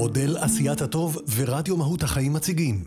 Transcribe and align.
מודל 0.00 0.36
עשיית 0.36 0.80
הטוב 0.80 1.18
ורדיו 1.36 1.76
מהות 1.76 2.02
החיים 2.02 2.32
מציגים. 2.32 2.84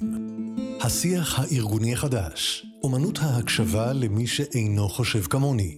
השיח 0.82 1.40
הארגוני 1.40 1.94
החדש, 1.94 2.66
אומנות 2.84 3.20
ההקשבה 3.22 3.94
למי 3.94 4.28
שאינו 4.28 4.90
חושב 4.90 5.22
כמוני. 5.22 5.78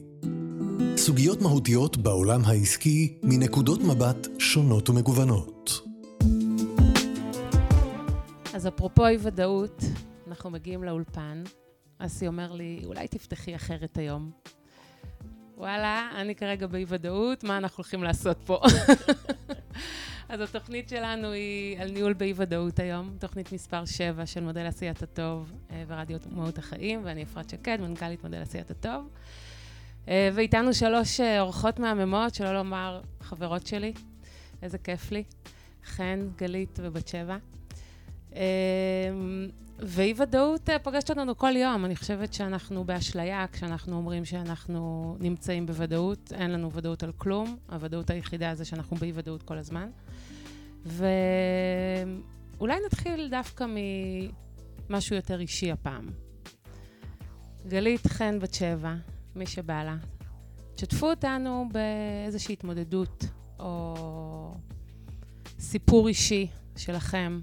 סוגיות 0.98 1.42
מהותיות 1.42 1.98
בעולם 1.98 2.42
העסקי 2.46 3.18
מנקודות 3.24 3.82
מבט 3.82 4.28
שונות 4.40 4.90
ומגוונות. 4.90 5.82
אז 8.54 8.68
אפרופו 8.68 9.08
אי 9.08 9.18
ודאות, 9.20 9.84
אנחנו 10.28 10.50
מגיעים 10.50 10.84
לאולפן. 10.84 11.44
אסי 11.98 12.28
אומר 12.28 12.52
לי, 12.52 12.82
אולי 12.86 13.08
תפתחי 13.08 13.56
אחרת 13.56 13.98
היום. 13.98 14.32
וואלה, 15.58 16.10
אני 16.16 16.36
כרגע 16.36 16.68
באי 16.68 16.86
ודאות, 16.88 17.44
מה 17.44 17.58
אנחנו 17.58 17.76
הולכים 17.78 18.04
לעשות 18.04 18.38
פה? 18.46 18.60
אז 20.30 20.42
התוכנית 20.42 20.90
שלנו 20.90 21.32
היא 21.32 21.80
על 21.80 21.92
ניהול 21.92 22.14
באי 22.14 22.34
ודאות 22.36 22.80
היום, 22.80 23.18
תוכנית 23.20 23.52
מספר 23.52 23.86
7 23.86 24.26
של 24.26 24.44
מודל 24.44 24.66
עשיית 24.66 25.04
הטוב 25.04 25.52
אה, 25.72 25.84
ורדיו 25.88 26.18
מהות 26.32 26.58
החיים, 26.58 27.02
ואני 27.04 27.24
אפרת 27.24 27.50
שקד, 27.50 27.78
מנכ"לית 27.82 28.24
מודל 28.24 28.42
עשיית 28.42 28.72
הטוב. 28.72 29.10
אה, 30.08 30.30
ואיתנו 30.34 30.74
שלוש 30.74 31.20
אה, 31.20 31.42
אורחות 31.42 31.80
מהממות, 31.80 32.36
שלא 32.36 32.54
לומר 32.54 33.02
חברות 33.22 33.68
שלי. 33.68 33.94
איזה 34.62 34.78
כיף 34.78 35.12
לי. 35.12 35.24
חן, 35.86 36.20
גלית 36.38 36.80
ובת 36.82 37.08
שבע. 37.08 37.38
ואי 39.80 40.14
ודאות 40.18 40.70
פוגשת 40.84 41.10
אותנו 41.10 41.38
כל 41.38 41.56
יום. 41.56 41.86
אני 41.86 41.96
חושבת 41.96 42.34
שאנחנו 42.34 42.84
באשליה 42.84 43.46
כשאנחנו 43.52 43.96
אומרים 43.96 44.26
שאנחנו 44.26 45.16
נמצאים 45.20 45.66
בוודאות. 45.66 46.34
אין 46.36 46.52
לנו 46.52 46.72
ודאות 46.72 47.04
על 47.04 47.12
כלום. 47.18 47.58
הוודאות 47.72 48.10
היחידה 48.10 48.56
זה 48.56 48.66
שאנחנו 48.66 48.98
באי 48.98 49.12
ודאות 49.16 49.44
כל 49.44 49.58
הזמן. 49.58 49.90
ואולי 50.86 52.76
נתחיל 52.86 53.30
דווקא 53.30 53.66
ממשהו 54.90 55.16
יותר 55.16 55.40
אישי 55.40 55.72
הפעם. 55.72 56.10
גלית 57.68 58.08
חן 58.08 58.40
בת 58.40 58.54
שבע, 58.54 58.96
מי 59.36 59.46
שבא 59.46 59.84
לה, 59.84 59.98
תשתפו 60.76 61.10
אותנו 61.10 61.70
באיזושהי 61.72 62.54
התמודדות 62.54 63.26
או 63.60 63.96
סיפור 65.60 66.08
אישי 66.08 66.48
שלכם, 66.78 67.42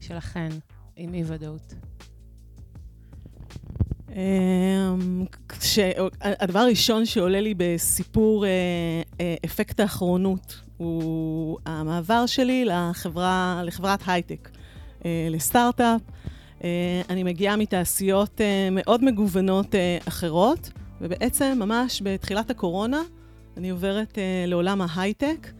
שלכן, 0.00 0.48
עם 0.96 1.14
אי 1.14 1.22
ודאות. 1.26 1.74
אמ, 4.08 5.24
הדבר 6.20 6.58
הראשון 6.58 7.06
שעולה 7.06 7.40
לי 7.40 7.54
בסיפור 7.56 8.46
אה, 8.46 8.50
אה, 9.20 9.34
אפקט 9.44 9.80
האחרונות 9.80 10.60
הוא 10.82 11.58
המעבר 11.66 12.26
שלי 12.26 12.64
לחברה, 12.64 13.62
לחברת 13.64 14.00
הייטק, 14.06 14.50
אה, 15.04 15.28
לסטארט-אפ. 15.30 16.00
אני 17.10 17.22
מגיעה 17.22 17.56
מתעשיות 17.56 18.40
מאוד 18.72 19.04
מגוונות 19.04 19.74
אחרות, 20.08 20.70
ובעצם 21.00 21.58
ממש 21.58 22.02
בתחילת 22.04 22.50
הקורונה 22.50 23.00
אני 23.56 23.70
עוברת 23.70 24.18
לעולם 24.46 24.80
ההייטק. 24.80 25.52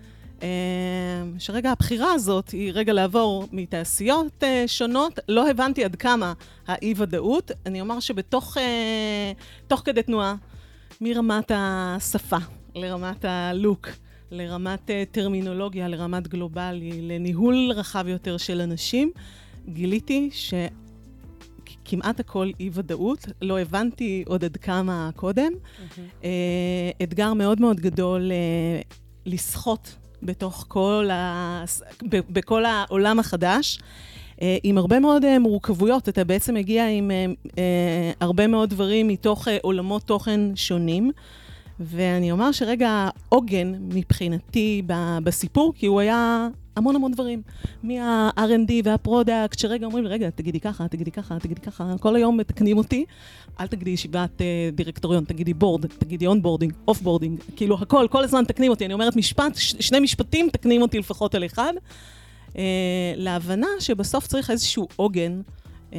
שרגע 1.38 1.70
הבחירה 1.70 2.12
הזאת 2.12 2.50
היא 2.50 2.72
רגע 2.74 2.92
לעבור 2.92 3.48
מתעשיות 3.52 4.44
שונות. 4.66 5.18
לא 5.28 5.50
הבנתי 5.50 5.84
עד 5.84 5.96
כמה 5.96 6.32
האי-ודאות. 6.66 7.50
אני 7.66 7.80
אומר 7.80 8.00
שבתוך 8.00 8.56
תוך 9.66 9.82
כדי 9.84 10.02
תנועה, 10.02 10.34
מרמת 11.00 11.50
השפה 11.54 12.38
לרמת 12.74 13.24
הלוק, 13.24 13.88
לרמת 14.32 14.90
טרמינולוגיה, 15.10 15.88
לרמת 15.88 16.28
גלובלי, 16.28 17.02
לניהול 17.02 17.72
רחב 17.74 18.08
יותר 18.08 18.36
של 18.36 18.60
אנשים, 18.60 19.10
גיליתי 19.68 20.30
ש... 20.32 20.54
כמעט 21.84 22.20
הכל 22.20 22.50
אי-ודאות, 22.60 23.26
לא 23.42 23.58
הבנתי 23.58 24.24
עוד 24.26 24.44
עד 24.44 24.56
כמה 24.56 25.10
קודם. 25.16 25.52
Mm-hmm. 25.52 26.24
אתגר 27.02 27.34
מאוד 27.34 27.60
מאוד 27.60 27.80
גדול 27.80 28.30
לסחוט 29.26 29.88
בתוך 30.22 30.64
כל, 30.68 31.08
ה... 31.12 31.64
בכל 32.08 32.64
העולם 32.64 33.18
החדש. 33.18 33.78
אה, 34.42 34.56
עם 34.62 34.78
הרבה 34.78 35.00
מאוד 35.00 35.24
אה, 35.24 35.38
מורכבויות, 35.38 36.08
אתה 36.08 36.24
בעצם 36.24 36.54
מגיע 36.54 36.88
עם 36.88 37.10
אה, 37.58 38.10
הרבה 38.20 38.46
מאוד 38.46 38.70
דברים 38.70 39.08
מתוך 39.08 39.48
עולמות 39.62 40.02
תוכן 40.02 40.40
שונים. 40.56 41.10
ואני 41.84 42.32
אומר 42.32 42.52
שרגע 42.52 43.08
העוגן 43.28 43.72
מבחינתי 43.80 44.82
בסיפור, 45.24 45.72
כי 45.76 45.86
הוא 45.86 46.00
היה 46.00 46.48
המון 46.76 46.96
המון 46.96 47.12
דברים. 47.12 47.42
מה-R&D 47.82 48.72
וה 48.84 48.99
product, 48.99 49.58
שרגע 49.58 49.86
אומרים 49.86 50.04
לי, 50.04 50.10
רגע, 50.10 50.30
תגידי 50.30 50.60
ככה, 50.60 50.88
תגידי 50.88 51.10
ככה, 51.10 51.38
תגידי 51.38 51.60
ככה, 51.60 51.94
כל 52.00 52.16
היום 52.16 52.36
מתקנים 52.36 52.78
אותי. 52.78 53.04
אל 53.60 53.66
תגידי 53.66 53.90
ישיבת 53.90 54.30
אה, 54.38 54.74
דירקטוריון, 54.74 55.24
תגידי 55.24 55.54
board, 55.54 55.86
תגידי 55.86 56.26
onboarding, 56.26 56.72
offboarding, 56.88 57.40
כאילו 57.56 57.78
הכל, 57.82 58.06
כל 58.10 58.24
הזמן 58.24 58.44
מתקנים 58.44 58.70
אותי. 58.70 58.84
אני 58.84 58.94
אומרת 58.94 59.16
משפט, 59.16 59.56
ש- 59.56 59.74
שני 59.80 60.00
משפטים, 60.00 60.50
מתקנים 60.50 60.82
אותי 60.82 60.98
לפחות 60.98 61.34
על 61.34 61.44
אחד. 61.44 61.72
אה, 62.48 62.54
להבנה 63.16 63.66
שבסוף 63.80 64.26
צריך 64.26 64.50
איזשהו 64.50 64.88
עוגן, 64.96 65.40
uh, 65.90 65.94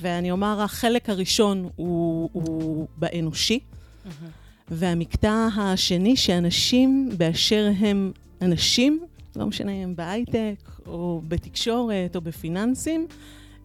ואני 0.00 0.30
אומר, 0.30 0.60
החלק 0.62 1.10
הראשון 1.10 1.68
הוא, 1.76 2.30
הוא 2.32 2.86
באנושי. 2.96 3.58
Mm-hmm. 3.58 4.41
והמקטע 4.74 5.48
השני, 5.56 6.16
שאנשים 6.16 7.10
באשר 7.16 7.70
הם 7.78 8.12
אנשים, 8.42 9.00
לא 9.36 9.46
משנה 9.46 9.72
אם 9.72 9.96
בהייטק, 9.96 10.70
או 10.86 11.22
בתקשורת, 11.28 12.16
או 12.16 12.20
בפיננסים, 12.20 13.06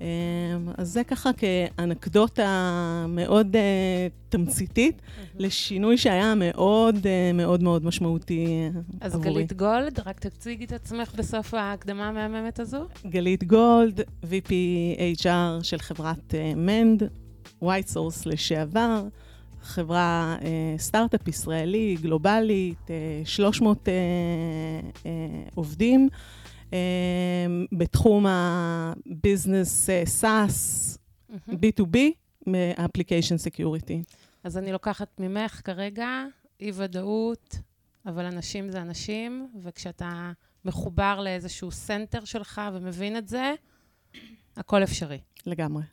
אמ, 0.01 0.05
אז 0.77 0.89
זה 0.89 1.03
ככה 1.03 1.29
כאנקדוטה 1.33 3.05
מאוד 3.09 3.55
uh, 3.55 3.59
תמציתית. 4.29 5.01
לשינוי 5.37 5.97
שהיה 5.97 6.33
מאוד 6.35 6.95
uh, 6.95 7.33
מאוד 7.33 7.63
מאוד 7.63 7.85
משמעותי 7.85 8.69
אז 9.01 9.15
עבורי. 9.15 9.29
אז 9.29 9.35
גלית 9.35 9.53
גולד, 9.53 9.99
רק 10.05 10.19
תציגי 10.19 10.65
את 10.65 10.71
עצמך 10.71 11.11
בסוף 11.15 11.53
ההקדמה 11.53 12.07
המהממת 12.07 12.59
הזו. 12.59 12.85
גלית 13.05 13.43
גולד, 13.43 14.01
VP 14.01 14.51
HR 15.21 15.63
של 15.63 15.79
חברת 15.79 16.33
Mend, 16.55 17.03
אה, 17.03 17.63
White 17.63 17.93
Source 17.93 18.21
לשעבר. 18.25 19.03
חברה, 19.67 20.37
אה, 20.41 20.75
סטארט-אפ 20.77 21.27
ישראלי, 21.27 21.97
גלובלית, 22.01 22.91
אה, 22.91 23.21
300 23.25 23.89
אה, 23.89 23.93
אה, 25.05 25.11
עובדים. 25.55 26.09
בתחום 27.71 28.25
ה 28.29 28.47
business 28.47 29.89
SaaS, 30.05 30.97
B2B, 31.49 31.97
מ-Application 32.47 33.37
Security. 33.47 34.15
אז 34.43 34.57
אני 34.57 34.71
לוקחת 34.71 35.19
ממך 35.19 35.61
כרגע 35.63 36.09
אי-ודאות, 36.59 37.55
אבל 38.05 38.25
אנשים 38.25 38.71
זה 38.71 38.81
אנשים, 38.81 39.49
וכשאתה 39.63 40.31
מחובר 40.65 41.19
לאיזשהו 41.19 41.71
center 41.71 42.25
שלך 42.25 42.61
ומבין 42.73 43.17
את 43.17 43.27
זה, 43.27 43.53
הכל 44.57 44.83
אפשרי. 44.83 45.19
לגמרי. 45.45 45.83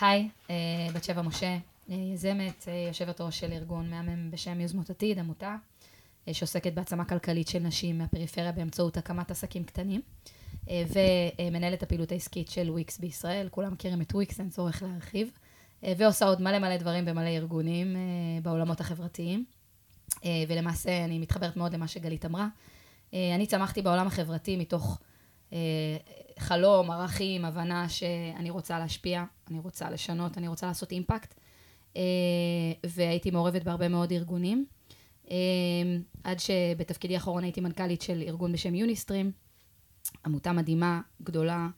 היי, 0.00 0.28
בת 0.94 1.04
שבע 1.04 1.22
משה, 1.22 1.56
יזמת, 1.88 2.64
אה, 2.68 2.84
יושבת 2.88 3.20
ראש 3.20 3.40
של 3.40 3.52
ארגון 3.52 3.90
מהמם 3.90 4.30
בשם 4.30 4.60
יוזמות 4.60 4.90
עתיד, 4.90 5.18
עמותה, 5.18 5.56
אה, 6.28 6.34
שעוסקת 6.34 6.72
בהעצמה 6.72 7.04
כלכלית 7.04 7.48
של 7.48 7.58
נשים 7.58 7.98
מהפריפריה 7.98 8.52
באמצעות 8.52 8.96
הקמת 8.96 9.30
עסקים 9.30 9.64
קטנים, 9.64 10.00
ומנהלת 10.66 11.82
הפעילות 11.82 12.12
העסקית 12.12 12.48
של 12.48 12.70
וויקס 12.70 12.98
בישראל, 12.98 13.48
כולם 13.50 13.72
מכירים 13.72 14.00
את 14.00 14.14
וויקס, 14.14 14.40
אין 14.40 14.50
צורך 14.50 14.82
להרחיב, 14.82 15.30
ועושה 15.82 16.24
עוד 16.26 16.42
מלא 16.42 16.58
מלא 16.58 16.76
דברים 16.76 17.04
במלא 17.04 17.28
ארגונים 17.28 17.96
בעולמות 18.42 18.80
החברתיים, 18.80 19.44
ולמעשה 20.48 21.04
אני 21.04 21.18
מתחברת 21.18 21.56
מאוד 21.56 21.74
למה 21.74 21.88
שגלית 21.88 22.24
אמרה. 22.24 22.48
אני 23.12 23.46
צמחתי 23.46 23.82
בעולם 23.82 24.06
החברתי 24.06 24.56
מתוך 24.56 24.98
חלום, 26.38 26.90
ערכים, 26.90 27.44
הבנה 27.44 27.88
שאני 27.88 28.50
רוצה 28.50 28.78
להשפיע, 28.78 29.24
אני 29.50 29.58
רוצה 29.58 29.90
לשנות, 29.90 30.38
אני 30.38 30.48
רוצה 30.48 30.66
לעשות 30.66 30.92
אימפקט. 30.92 31.34
אה, 31.96 32.02
והייתי 32.86 33.30
מעורבת 33.30 33.62
בהרבה 33.62 33.88
מאוד 33.88 34.12
ארגונים. 34.12 34.66
אה, 35.30 35.36
עד 36.24 36.38
שבתפקידי 36.40 37.14
האחרון 37.14 37.44
הייתי 37.44 37.60
מנכ"לית 37.60 38.02
של 38.02 38.22
ארגון 38.26 38.52
בשם 38.52 38.74
יוניסטרים, 38.74 39.32
עמותה 40.26 40.52
מדהימה, 40.52 41.00
גדולה, 41.22 41.68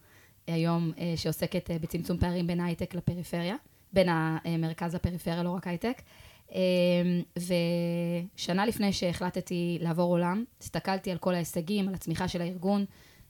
היום 0.46 0.92
אה, 0.98 1.12
שעוסקת 1.16 1.70
בצמצום 1.80 2.18
פערים 2.18 2.46
בין 2.46 2.60
ההייטק 2.60 2.94
לפריפריה, 2.94 3.56
בין 3.92 4.08
המרכז 4.10 4.94
לפריפריה, 4.94 5.42
לא 5.42 5.50
רק 5.50 5.66
הייטק. 5.66 6.02
ושנה 7.36 8.66
לפני 8.66 8.92
שהחלטתי 8.92 9.78
לעבור 9.80 10.12
עולם, 10.12 10.44
הסתכלתי 10.60 11.10
על 11.10 11.18
כל 11.18 11.34
ההישגים, 11.34 11.88
על 11.88 11.94
הצמיחה 11.94 12.28
של 12.28 12.42
הארגון, 12.42 12.84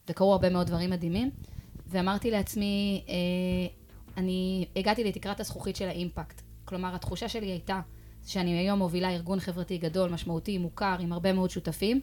וקרו 0.09 0.33
הרבה 0.33 0.51
מאוד 0.51 0.67
דברים 0.67 0.91
מדהימים, 0.91 1.31
ואמרתי 1.87 2.31
לעצמי, 2.31 3.05
אני 4.17 4.67
הגעתי 4.77 5.05
לתקרת 5.05 5.41
הזכוכית 5.41 5.77
של 5.77 5.89
האימפקט. 5.89 6.46
כלומר, 6.67 6.95
התחושה 6.95 7.29
שלי 7.29 7.47
הייתה 7.47 7.81
שאני 8.27 8.59
היום 8.59 8.79
מובילה 8.79 9.11
ארגון 9.11 9.41
חברתי 9.41 9.79
גדול, 9.79 10.11
משמעותי, 10.11 10.59
מוכר, 10.59 10.97
עם 11.01 11.13
הרבה 11.13 11.33
מאוד 11.33 11.51
שותפים, 11.51 12.01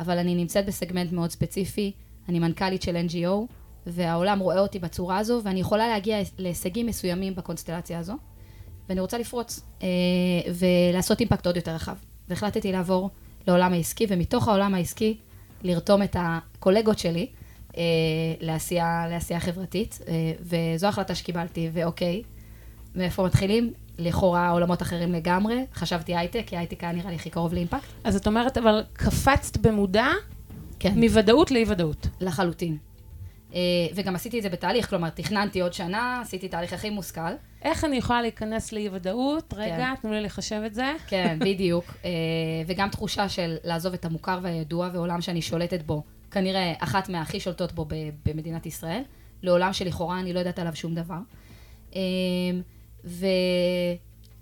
אבל 0.00 0.18
אני 0.18 0.34
נמצאת 0.34 0.66
בסגמנט 0.66 1.12
מאוד 1.12 1.30
ספציפי, 1.30 1.92
אני 2.28 2.38
מנכ"לית 2.38 2.82
של 2.82 2.96
NGO, 3.08 3.52
והעולם 3.86 4.38
רואה 4.38 4.60
אותי 4.60 4.78
בצורה 4.78 5.18
הזו, 5.18 5.40
ואני 5.44 5.60
יכולה 5.60 5.88
להגיע 5.88 6.18
להישגים 6.38 6.86
מסוימים 6.86 7.34
בקונסטלציה 7.34 7.98
הזו, 7.98 8.14
ואני 8.88 9.00
רוצה 9.00 9.18
לפרוץ 9.18 9.60
אה, 9.82 9.88
ולעשות 10.54 11.20
אימפקט 11.20 11.46
עוד 11.46 11.56
יותר 11.56 11.74
רחב. 11.74 11.96
והחלטתי 12.28 12.72
לעבור 12.72 13.10
לעולם 13.48 13.72
העסקי, 13.72 14.06
ומתוך 14.08 14.48
העולם 14.48 14.74
העסקי 14.74 15.18
לרתום 15.62 16.02
את 16.02 16.16
הקולגות 16.18 16.98
שלי 16.98 17.26
אה, 17.76 17.82
לעשייה, 18.40 19.06
לעשייה 19.10 19.40
חברתית, 19.40 19.98
אה, 20.08 20.32
וזו 20.40 20.86
החלטה 20.86 21.14
שקיבלתי, 21.14 21.70
ואוקיי, 21.72 22.22
מאיפה 22.94 23.26
מתחילים? 23.26 23.72
לכאורה 23.98 24.50
עולמות 24.50 24.82
אחרים 24.82 25.12
לגמרי, 25.12 25.66
חשבתי 25.74 26.16
הייטק, 26.16 26.42
כי 26.46 26.56
הייטק 26.56 26.84
היה 26.84 26.92
נראה 26.92 27.10
לי 27.10 27.16
הכי 27.16 27.30
קרוב 27.30 27.54
לאימפקט. 27.54 27.88
אז 28.04 28.16
את 28.16 28.26
אומרת, 28.26 28.58
אבל 28.58 28.82
קפצת 28.92 29.56
במודע 29.56 30.06
כן. 30.78 30.92
מוודאות 30.96 31.50
לאי-ודאות. 31.50 32.06
לחלוטין. 32.20 32.76
אה, 33.54 33.60
וגם 33.94 34.14
עשיתי 34.14 34.38
את 34.38 34.42
זה 34.42 34.48
בתהליך, 34.48 34.90
כלומר, 34.90 35.10
תכננתי 35.10 35.60
עוד 35.60 35.72
שנה, 35.72 36.20
עשיתי 36.20 36.48
תהליך 36.48 36.72
הכי 36.72 36.90
מושכל. 36.90 37.20
איך 37.62 37.84
אני 37.84 37.96
יכולה 37.96 38.22
להיכנס 38.22 38.72
לאי-ודאות? 38.72 39.54
רגע, 39.56 39.76
כן. 39.76 39.94
תנו 40.02 40.12
לי 40.12 40.20
לחשב 40.20 40.62
את 40.66 40.74
זה. 40.74 40.92
כן, 41.06 41.38
בדיוק. 41.46 41.84
אה, 42.04 42.10
וגם 42.66 42.88
תחושה 42.88 43.28
של 43.28 43.56
לעזוב 43.64 43.92
את 43.92 44.04
המוכר 44.04 44.38
והידוע 44.42 44.90
ועולם 44.92 45.20
שאני 45.20 45.42
שולטת 45.42 45.82
בו, 45.82 46.02
כנראה 46.30 46.72
אחת 46.78 47.08
מהכי 47.08 47.40
שולטות 47.40 47.72
בו 47.72 47.86
במדינת 48.26 48.66
ישראל, 48.66 49.02
לעולם 49.42 49.72
שלכאורה 49.72 50.20
אני 50.20 50.32
לא 50.32 50.38
יודעת 50.38 50.58
עליו 50.58 50.76
שום 50.76 50.94
דבר. 50.94 51.18
אה, 53.08 53.12
ו... 53.18 53.26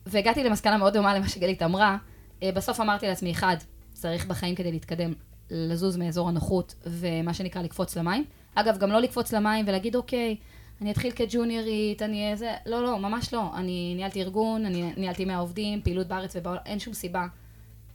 והגעתי 0.07 0.45
למסקנה 0.45 0.77
מאוד 0.77 0.93
דומה 0.93 1.15
למה 1.15 1.29
שגלית 1.29 1.63
אמרה. 1.63 1.97
אה, 2.43 2.53
בסוף 2.53 2.81
אמרתי 2.81 3.07
לעצמי, 3.07 3.31
אחד, 3.31 3.57
צריך 3.93 4.27
בחיים 4.27 4.55
כדי 4.55 4.73
להתקדם, 4.73 5.13
לזוז 5.51 5.97
מאזור 5.97 6.29
הנוחות, 6.29 6.75
ומה 6.87 7.35
שנקרא 7.35 7.63
לקפוץ 7.63 7.97
למים. 7.97 8.25
אגב, 8.55 8.79
גם 8.79 8.91
לא 8.91 9.01
לקפוץ 9.01 9.33
למים 9.33 9.65
ולהגיד, 9.69 9.97
אוקיי, 9.97 10.37
אני 10.81 10.91
אתחיל 10.91 11.11
כג'וניורית, 11.11 12.03
אני 12.03 12.31
איזה... 12.31 12.55
לא, 12.67 12.83
לא, 12.83 12.99
ממש 12.99 13.35
לא. 13.35 13.51
אני 13.57 13.95
ניהלתי 13.97 14.23
ארגון, 14.23 14.67
אני 14.67 14.93
ניהלתי 14.97 15.25
100 15.25 15.39
עובדים, 15.39 15.83
פעילות 15.83 16.07
בארץ 16.07 16.37
ובעולם, 16.37 16.61
אין 16.67 16.79
שום 16.79 16.95
סיבה 16.95 17.27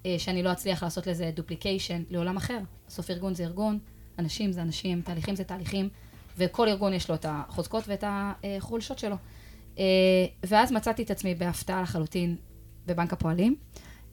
אה, 0.06 0.16
שאני 0.18 0.44
לא 0.44 0.52
אצליח 0.52 0.84
לעשות 0.84 1.08
לזה 1.08 1.32
דופליקיישן 1.36 2.04
לעולם 2.10 2.38
אחר. 2.38 2.60
בסוף 2.88 3.10
ארגון 3.10 3.34
זה 3.34 3.44
ארגון, 3.44 3.80
אנשים 4.20 4.52
זה 4.52 4.62
אנשים, 4.62 5.02
תהליכים 5.02 5.36
זה 5.36 5.44
תהליכים, 5.44 5.90
וכל 6.38 6.70
ארגון 6.70 6.94
יש 6.94 7.10
לו 7.10 7.16
את 7.16 7.26
החוזקות 7.30 7.84
ואת 7.88 8.04
החולשות 8.08 9.00
שלו. 9.00 9.16
אה, 9.80 9.84
ואז 10.44 10.72
מצאתי 10.72 11.04
את 11.04 11.12
עצמי 11.12 11.36
בהפתעה 11.36 11.82
לחלוטין 11.82 12.36
בבנק 12.86 13.14
הפועלים, 13.14 13.56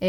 אה, 0.02 0.08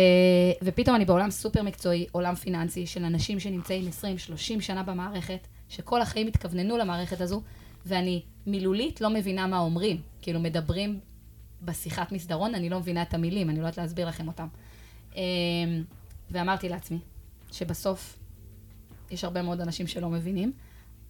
ופתאום 0.61 0.95
אני 0.95 1.05
בעולם 1.05 1.31
סופר 1.31 1.63
מקצועי, 1.63 2.07
עולם 2.11 2.35
פיננסי 2.35 2.87
של 2.87 3.03
אנשים 3.03 3.39
שנמצאים 3.39 3.87
20-30 3.87 4.61
שנה 4.61 4.83
במערכת, 4.83 5.47
שכל 5.69 6.01
החיים 6.01 6.27
התכווננו 6.27 6.77
למערכת 6.77 7.21
הזו, 7.21 7.41
ואני 7.85 8.21
מילולית 8.47 9.01
לא 9.01 9.09
מבינה 9.09 9.47
מה 9.47 9.59
אומרים. 9.59 10.01
כאילו, 10.21 10.39
מדברים 10.39 10.99
בשיחת 11.61 12.11
מסדרון, 12.11 12.55
אני 12.55 12.69
לא 12.69 12.79
מבינה 12.79 13.01
את 13.01 13.13
המילים, 13.13 13.49
אני 13.49 13.59
לא 13.59 13.61
יודעת 13.61 13.77
להסביר 13.77 14.07
לכם 14.07 14.27
אותם. 14.27 14.47
אה, 15.15 15.21
ואמרתי 16.31 16.69
לעצמי, 16.69 16.99
שבסוף 17.51 18.19
יש 19.11 19.23
הרבה 19.23 19.41
מאוד 19.41 19.61
אנשים 19.61 19.87
שלא 19.87 20.09
מבינים, 20.09 20.51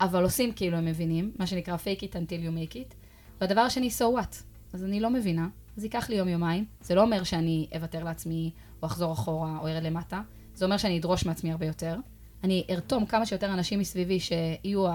אבל 0.01 0.23
עושים 0.23 0.51
כאילו 0.51 0.77
הם 0.77 0.85
מבינים, 0.85 1.31
מה 1.39 1.47
שנקרא 1.47 1.75
fake 1.75 2.01
it 2.01 2.11
until 2.11 2.45
you 2.45 2.71
make 2.71 2.73
it. 2.73 2.98
והדבר 3.41 3.61
השני, 3.61 3.87
so 3.87 4.19
what? 4.19 4.35
אז 4.73 4.83
אני 4.83 4.99
לא 4.99 5.09
מבינה, 5.09 5.47
אז 5.77 5.83
ייקח 5.83 6.09
לי 6.09 6.15
יום-יומיים. 6.15 6.65
זה 6.81 6.95
לא 6.95 7.01
אומר 7.01 7.23
שאני 7.23 7.67
אוותר 7.75 8.03
לעצמי, 8.03 8.51
או 8.81 8.87
אחזור 8.87 9.13
אחורה, 9.13 9.57
או 9.61 9.67
ארד 9.67 9.83
למטה. 9.83 10.21
זה 10.55 10.65
אומר 10.65 10.77
שאני 10.77 10.99
אדרוש 10.99 11.25
מעצמי 11.25 11.51
הרבה 11.51 11.65
יותר. 11.65 11.95
אני 12.43 12.65
ארתום 12.69 13.05
כמה 13.05 13.25
שיותר 13.25 13.53
אנשים 13.53 13.79
מסביבי 13.79 14.19
שיהיו 14.19 14.85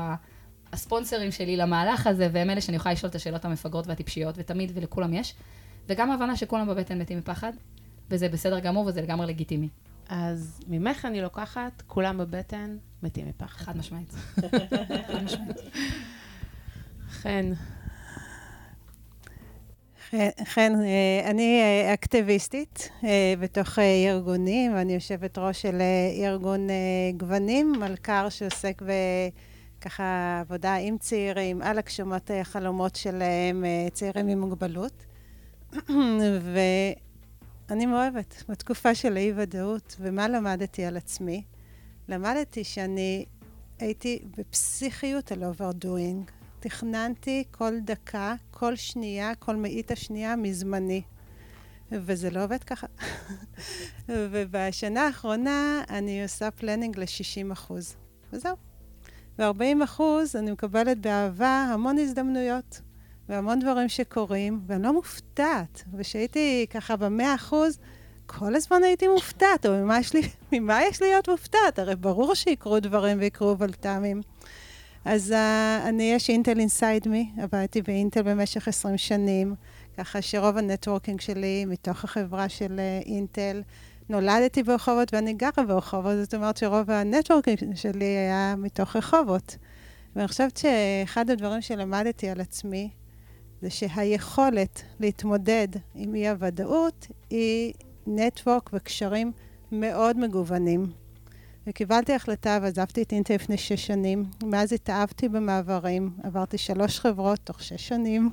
הספונסרים 0.73 1.33
שלי 1.33 1.57
למהלך 1.57 2.07
הזה, 2.07 2.29
והם 2.33 2.51
אלה 2.51 2.61
שאני 2.61 2.77
יכולה 2.77 2.93
לשאול 2.93 3.11
את 3.11 3.15
השאלות 3.15 3.45
המפגרות 3.45 3.87
והטיפשיות, 3.87 4.35
ותמיד 4.39 4.73
ולכולם 4.75 5.15
יש. 5.15 5.35
וגם 5.89 6.11
הבנה 6.11 6.37
שכולם 6.37 6.69
בבטן 6.69 6.99
מתים 6.99 7.19
מפחד, 7.19 7.53
וזה 8.11 8.29
בסדר 8.29 8.59
גמור 8.59 8.87
וזה 8.87 9.03
לגמרי 9.03 9.27
לגיטימי. 9.27 9.69
אז 10.09 10.61
ממך 10.69 11.05
אני 11.05 11.21
לוקחת, 11.21 11.83
כולם 11.87 12.19
בבטן, 12.19 12.77
מתים 13.03 13.29
מפחד. 13.29 13.65
חד 13.65 13.77
משמעית. 13.77 14.15
חד 15.09 15.25
משמעית. 15.25 15.57
חן, 17.09 17.53
כן, 20.55 20.73
אני 21.25 21.61
אה, 21.61 21.95
אקטיביסטית 21.95 22.91
אה, 23.05 23.35
בתוך 23.41 23.79
ארגונים, 23.79 24.75
ואני 24.75 24.95
יושבת 24.95 25.39
ראש 25.39 25.63
של 25.63 25.83
ארגון 26.19 26.69
גוונים, 27.17 27.73
מלכ"ר 27.73 28.29
שעוסק 28.29 28.83
בככה 29.79 30.41
עבודה 30.41 30.75
עם 30.75 30.99
צעירים, 30.99 31.63
על 31.63 31.79
הגשמת 31.79 32.31
החלומות 32.41 32.97
שלהם, 32.97 33.65
צעירים 33.93 34.29
עם 34.29 34.41
מוגבלות. 34.41 35.05
ואני 37.69 37.87
מאוהבת 37.87 38.45
בתקופה 38.49 38.95
של 38.95 39.17
האי-ודאות, 39.17 39.97
ומה 40.01 40.29
למדתי 40.29 40.85
על 40.85 40.97
עצמי? 40.97 41.43
למדתי 42.09 42.65
שאני 42.65 43.25
הייתי 43.79 44.19
בפסיכיות 44.39 45.33
על 45.33 45.43
overdoing. 45.43 46.31
תכננתי 46.65 47.45
כל 47.51 47.73
דקה, 47.81 48.35
כל 48.51 48.77
שנייה, 48.77 49.35
כל 49.35 49.57
מאית 49.57 49.91
השנייה 49.91 50.37
מזמני. 50.37 51.03
וזה 51.93 52.31
לא 52.31 52.45
עובד 52.45 52.65
ככה. 52.65 52.87
ובשנה 54.09 55.07
האחרונה 55.07 55.83
אני 55.91 56.23
עושה 56.23 56.51
פלנינג 56.51 56.99
ל-60 56.99 57.53
אחוז. 57.53 57.97
וזהו. 58.33 58.57
ו-40 59.39 59.85
אחוז 59.85 60.37
אני 60.37 60.51
מקבלת 60.51 60.99
באהבה 60.99 61.67
המון 61.73 61.99
הזדמנויות, 61.99 62.81
והמון 63.29 63.61
דברים 63.61 63.89
שקורים, 63.89 64.61
ואני 64.67 64.83
לא 64.83 64.93
מופתעת. 64.93 65.85
וכשהייתי 65.93 66.67
ככה 66.71 66.97
ב-100 66.97 67.35
אחוז, 67.35 67.79
כל 68.27 68.55
הזמן 68.55 68.83
הייתי 68.83 69.09
מופתעת, 69.09 69.67
או 69.67 69.73
ממה 69.73 69.99
יש 69.99 70.15
לי, 70.15 70.23
ממה 70.53 70.83
יש 70.85 71.03
לי 71.03 71.09
להיות 71.09 71.29
מופתעת? 71.29 71.79
הרי 71.79 71.97
ברור 71.97 72.35
שיקרו 72.35 72.81
דברים 72.81 73.19
ויקרו 73.21 73.59
בלת"מים. 73.59 74.21
אז 75.05 75.33
אה, 75.33 75.89
אני, 75.89 76.13
יש 76.13 76.31
Intel 76.31 76.59
inside 76.59 77.09
מי, 77.09 77.31
עבדתי 77.39 77.83
באינטל 77.83 78.23
במשך 78.23 78.69
20 78.69 78.99
שנים, 78.99 79.55
ככה 79.99 80.23
שרוב 80.23 80.57
ה 80.57 80.63
networking 80.63 81.21
שלי 81.21 81.65
מתוך 81.65 82.05
החברה 82.05 82.49
של 82.49 82.81
אה, 83.03 83.07
אינטל. 83.07 83.63
נולדתי 84.09 84.63
ברחובות 84.63 85.15
ואני 85.15 85.33
גרה 85.33 85.65
ברחובות, 85.69 86.13
זאת 86.23 86.35
אומרת 86.35 86.57
שרוב 86.57 86.91
ה 86.91 86.99
networking 86.99 87.77
שלי 87.77 88.05
היה 88.05 88.55
מתוך 88.59 88.97
רחובות. 88.97 89.57
ואני 90.17 90.29
חושבת 90.29 90.57
שאחד 90.57 91.31
הדברים 91.31 91.61
שלמדתי 91.61 92.29
על 92.29 92.41
עצמי, 92.41 92.91
זה 93.63 93.71
שהיכולת 93.71 94.83
להתמודד 95.01 95.69
עם 95.95 96.15
אי-הוודאות 96.15 97.07
היא 97.31 97.73
נטוורק 98.07 98.71
וקשרים 98.73 99.33
מאוד 99.73 100.19
מגוונים. 100.19 101.04
וקיבלתי 101.67 102.15
החלטה 102.15 102.59
ועזבתי 102.63 103.03
את 103.03 103.13
אינטל 103.13 103.35
לפני 103.35 103.57
שש 103.57 103.87
שנים. 103.87 104.25
מאז 104.43 104.73
התאהבתי 104.73 105.29
במעברים, 105.29 106.11
עברתי 106.23 106.59
שלוש 106.59 107.01
חברות 107.01 107.39
תוך 107.45 107.63
שש 107.63 107.89
שנים. 107.89 108.31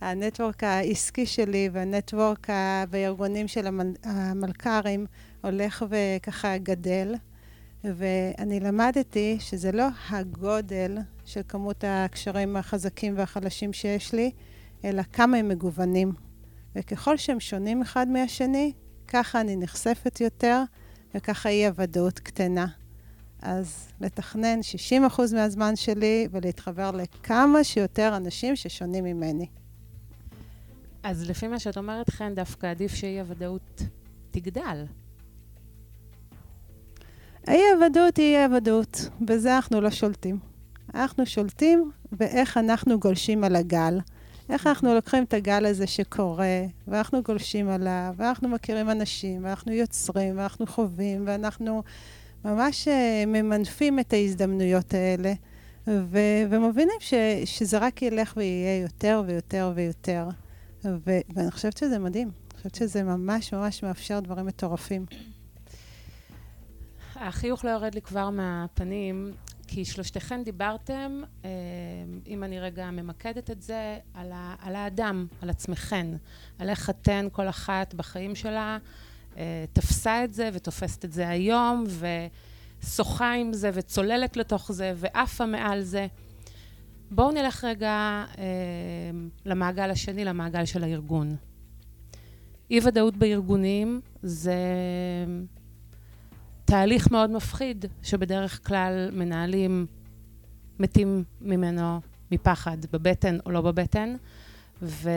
הנטוורק 0.00 0.64
העסקי 0.64 1.26
שלי 1.26 1.68
והנטוורק 1.72 2.46
בארגונים 2.90 3.48
של 3.48 3.66
המל- 3.66 3.96
המלכ"רים 4.04 5.06
הולך 5.42 5.84
וככה 5.88 6.58
גדל. 6.58 7.14
ואני 7.84 8.60
למדתי 8.60 9.36
שזה 9.40 9.72
לא 9.72 9.86
הגודל 10.10 10.98
של 11.24 11.40
כמות 11.48 11.84
הקשרים 11.86 12.56
החזקים 12.56 13.14
והחלשים 13.16 13.72
שיש 13.72 14.12
לי, 14.12 14.30
אלא 14.84 15.02
כמה 15.12 15.36
הם 15.36 15.48
מגוונים. 15.48 16.12
וככל 16.76 17.16
שהם 17.16 17.40
שונים 17.40 17.82
אחד 17.82 18.08
מהשני, 18.08 18.72
ככה 19.08 19.40
אני 19.40 19.56
נחשפת 19.56 20.20
יותר, 20.20 20.62
וככה 21.14 21.48
אי 21.48 21.66
הוודאות 21.66 22.18
קטנה. 22.18 22.66
אז 23.42 23.88
לתכנן 24.00 24.60
60% 24.90 25.20
מהזמן 25.34 25.76
שלי 25.76 26.28
ולהתחבר 26.30 26.90
לכמה 26.90 27.64
שיותר 27.64 28.16
אנשים 28.16 28.56
ששונים 28.56 29.04
ממני. 29.04 29.46
אז 31.02 31.30
לפי 31.30 31.48
מה 31.48 31.58
שאת 31.58 31.76
אומרת, 31.76 32.10
חן, 32.10 32.34
דווקא 32.34 32.66
עדיף 32.66 32.94
שאי-הוודאות 32.94 33.82
תגדל. 34.30 34.84
האי-הוודאות 37.46 38.16
היא 38.16 38.36
אי-הוודאות, 38.36 39.08
בזה 39.20 39.56
אנחנו 39.56 39.80
לא 39.80 39.90
שולטים. 39.90 40.38
אנחנו 40.94 41.26
שולטים 41.26 41.90
באיך 42.12 42.56
אנחנו 42.56 42.98
גולשים 43.00 43.44
על 43.44 43.56
הגל. 43.56 43.98
איך 44.48 44.66
אנחנו 44.66 44.94
לוקחים 44.94 45.24
את 45.24 45.34
הגל 45.34 45.66
הזה 45.66 45.86
שקורה, 45.86 46.64
ואנחנו 46.88 47.22
גולשים 47.22 47.68
עליו, 47.68 48.14
ואנחנו 48.16 48.48
מכירים 48.48 48.90
אנשים, 48.90 49.44
ואנחנו 49.44 49.72
יוצרים, 49.72 50.38
ואנחנו 50.38 50.66
חווים, 50.66 51.22
ואנחנו 51.26 51.82
ממש 52.44 52.88
אה, 52.88 53.24
ממנפים 53.26 53.98
את 53.98 54.12
ההזדמנויות 54.12 54.94
האלה, 54.94 55.32
ו- 55.86 56.42
ומבינים 56.50 56.96
ש- 57.00 57.14
שזה 57.44 57.78
רק 57.78 58.02
ילך 58.02 58.34
ויהיה 58.36 58.82
יותר 58.82 59.22
ויותר 59.26 59.72
ויותר. 59.74 60.28
ו- 60.84 61.20
ואני 61.34 61.50
חושבת 61.50 61.76
שזה 61.76 61.98
מדהים. 61.98 62.30
אני 62.50 62.56
חושבת 62.56 62.74
שזה 62.74 63.02
ממש 63.02 63.54
ממש 63.54 63.82
מאפשר 63.82 64.20
דברים 64.20 64.46
מטורפים. 64.46 65.06
החיוך 67.16 67.64
לא 67.64 67.70
יורד 67.70 67.94
לי 67.94 68.00
כבר 68.00 68.30
מהפנים, 68.30 69.32
כי 69.74 69.84
שלושתכן 69.84 70.44
דיברתם, 70.44 71.22
אה, 71.44 71.50
אם 72.26 72.44
אני 72.44 72.60
רגע 72.60 72.90
ממקדת 72.90 73.50
את 73.50 73.62
זה, 73.62 73.98
על, 74.14 74.32
ה, 74.32 74.54
על 74.60 74.76
האדם, 74.76 75.26
על 75.42 75.50
עצמכן, 75.50 76.06
על 76.58 76.68
איך 76.68 76.90
אתן, 76.90 77.26
כל 77.32 77.48
אחת 77.48 77.94
בחיים 77.94 78.34
שלה, 78.34 78.78
אה, 79.36 79.64
תפסה 79.72 80.24
את 80.24 80.34
זה 80.34 80.50
ותופסת 80.52 81.04
את 81.04 81.12
זה 81.12 81.28
היום, 81.28 81.84
ושוחה 82.82 83.32
עם 83.32 83.52
זה 83.52 83.70
וצוללת 83.74 84.36
לתוך 84.36 84.72
זה 84.72 84.92
ועפה 84.96 85.46
מעל 85.46 85.82
זה. 85.82 86.06
בואו 87.10 87.30
נלך 87.30 87.64
רגע 87.64 88.24
אה, 88.38 88.44
למעגל 89.46 89.90
השני, 89.90 90.24
למעגל 90.24 90.64
של 90.64 90.84
הארגון. 90.84 91.36
אי-ודאות 92.70 93.16
בארגונים 93.16 94.00
זה 94.22 94.54
תהליך 96.64 97.10
מאוד 97.10 97.30
מפחיד, 97.30 97.84
שבדרך 98.02 98.66
כלל 98.66 99.10
מנהלים 99.12 99.86
מתים 100.78 101.24
ממנו 101.40 102.00
מפחד, 102.30 102.76
בבטן 102.92 103.38
או 103.46 103.50
לא 103.50 103.60
בבטן, 103.60 104.16
ו... 104.82 105.10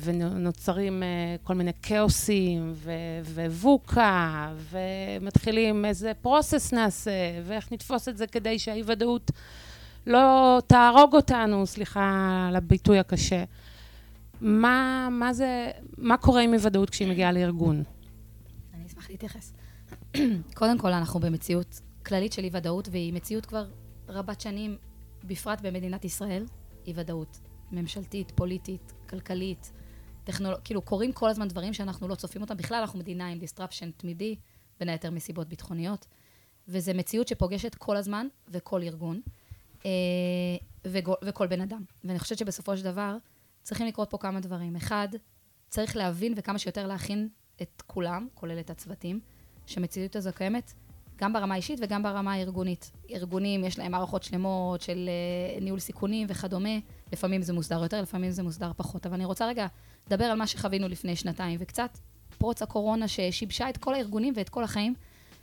ונוצרים 0.00 1.02
uh, 1.02 1.46
כל 1.46 1.54
מיני 1.54 1.72
כאוסים, 1.82 2.72
ו... 2.74 2.92
ובוקה, 3.24 4.52
ומתחילים 4.70 5.84
איזה 5.84 6.12
פרוסס 6.22 6.72
נעשה, 6.72 7.10
ואיך 7.44 7.72
נתפוס 7.72 8.08
את 8.08 8.16
זה 8.16 8.26
כדי 8.26 8.58
שהאי-ודאות 8.58 9.30
לא 10.06 10.58
תהרוג 10.66 11.14
אותנו, 11.14 11.66
סליחה 11.66 12.46
על 12.48 12.56
הביטוי 12.56 12.98
הקשה. 12.98 13.44
מה, 14.40 15.08
מה 15.10 15.32
זה, 15.32 15.70
מה 15.98 16.16
קורה 16.16 16.42
עם 16.42 16.54
אי-ודאות 16.54 16.90
כשהיא 16.90 17.08
מגיעה 17.08 17.32
לארגון? 17.32 17.82
אני 18.74 18.86
אשמח 18.86 19.10
להתייחס. 19.10 19.55
קודם 20.54 20.78
כל, 20.78 20.92
אנחנו 20.92 21.20
במציאות 21.20 21.80
כללית 22.06 22.32
של 22.32 22.44
אי-ודאות, 22.44 22.88
והיא 22.90 23.12
מציאות 23.12 23.46
כבר 23.46 23.66
רבת 24.08 24.40
שנים, 24.40 24.76
בפרט 25.24 25.60
במדינת 25.60 26.04
ישראל, 26.04 26.46
אי-ודאות 26.86 27.40
ממשלתית, 27.72 28.30
פוליטית, 28.30 28.92
כלכלית, 29.08 29.72
טכנולוגית, 30.24 30.64
כאילו 30.64 30.82
קורים 30.82 31.12
כל 31.12 31.28
הזמן 31.28 31.48
דברים 31.48 31.72
שאנחנו 31.72 32.08
לא 32.08 32.14
צופים 32.14 32.42
אותם. 32.42 32.56
בכלל, 32.56 32.80
אנחנו 32.80 32.98
מדינה 32.98 33.28
עם 33.28 33.38
disruption 33.38 33.86
תמידי, 33.96 34.36
בין 34.80 34.88
היתר 34.88 35.10
מסיבות 35.10 35.48
ביטחוניות, 35.48 36.06
וזו 36.68 36.92
מציאות 36.94 37.28
שפוגשת 37.28 37.74
כל 37.74 37.96
הזמן 37.96 38.26
וכל 38.48 38.82
ארגון, 38.82 39.20
אה, 39.86 39.90
וכל 41.24 41.46
בן 41.46 41.60
אדם. 41.60 41.84
ואני 42.04 42.18
חושבת 42.18 42.38
שבסופו 42.38 42.76
של 42.76 42.84
דבר, 42.84 43.16
צריכים 43.62 43.86
לקרות 43.86 44.10
פה 44.10 44.18
כמה 44.18 44.40
דברים. 44.40 44.76
אחד, 44.76 45.08
צריך 45.68 45.96
להבין 45.96 46.34
וכמה 46.36 46.58
שיותר 46.58 46.86
להכין 46.86 47.28
את 47.62 47.82
כולם, 47.86 48.28
כולל 48.34 48.60
את 48.60 48.70
הצוותים, 48.70 49.20
שהמציאות 49.66 50.16
הזו 50.16 50.30
קיימת 50.34 50.72
גם 51.18 51.32
ברמה 51.32 51.54
האישית 51.54 51.78
וגם 51.82 52.02
ברמה 52.02 52.32
הארגונית. 52.32 52.90
ארגונים, 53.10 53.64
יש 53.64 53.78
להם 53.78 53.92
מערכות 53.92 54.22
שלמות 54.22 54.82
של 54.82 55.08
uh, 55.58 55.62
ניהול 55.62 55.78
סיכונים 55.78 56.26
וכדומה. 56.30 56.78
לפעמים 57.12 57.42
זה 57.42 57.52
מוסדר 57.52 57.82
יותר, 57.82 58.02
לפעמים 58.02 58.30
זה 58.30 58.42
מוסדר 58.42 58.72
פחות. 58.76 59.06
אבל 59.06 59.14
אני 59.14 59.24
רוצה 59.24 59.46
רגע 59.46 59.66
לדבר 60.06 60.24
על 60.24 60.38
מה 60.38 60.46
שחווינו 60.46 60.88
לפני 60.88 61.16
שנתיים, 61.16 61.58
וקצת 61.62 61.98
פרוץ 62.38 62.62
הקורונה 62.62 63.08
ששיבשה 63.08 63.68
את 63.68 63.76
כל 63.76 63.94
הארגונים 63.94 64.34
ואת 64.36 64.48
כל 64.48 64.64
החיים 64.64 64.94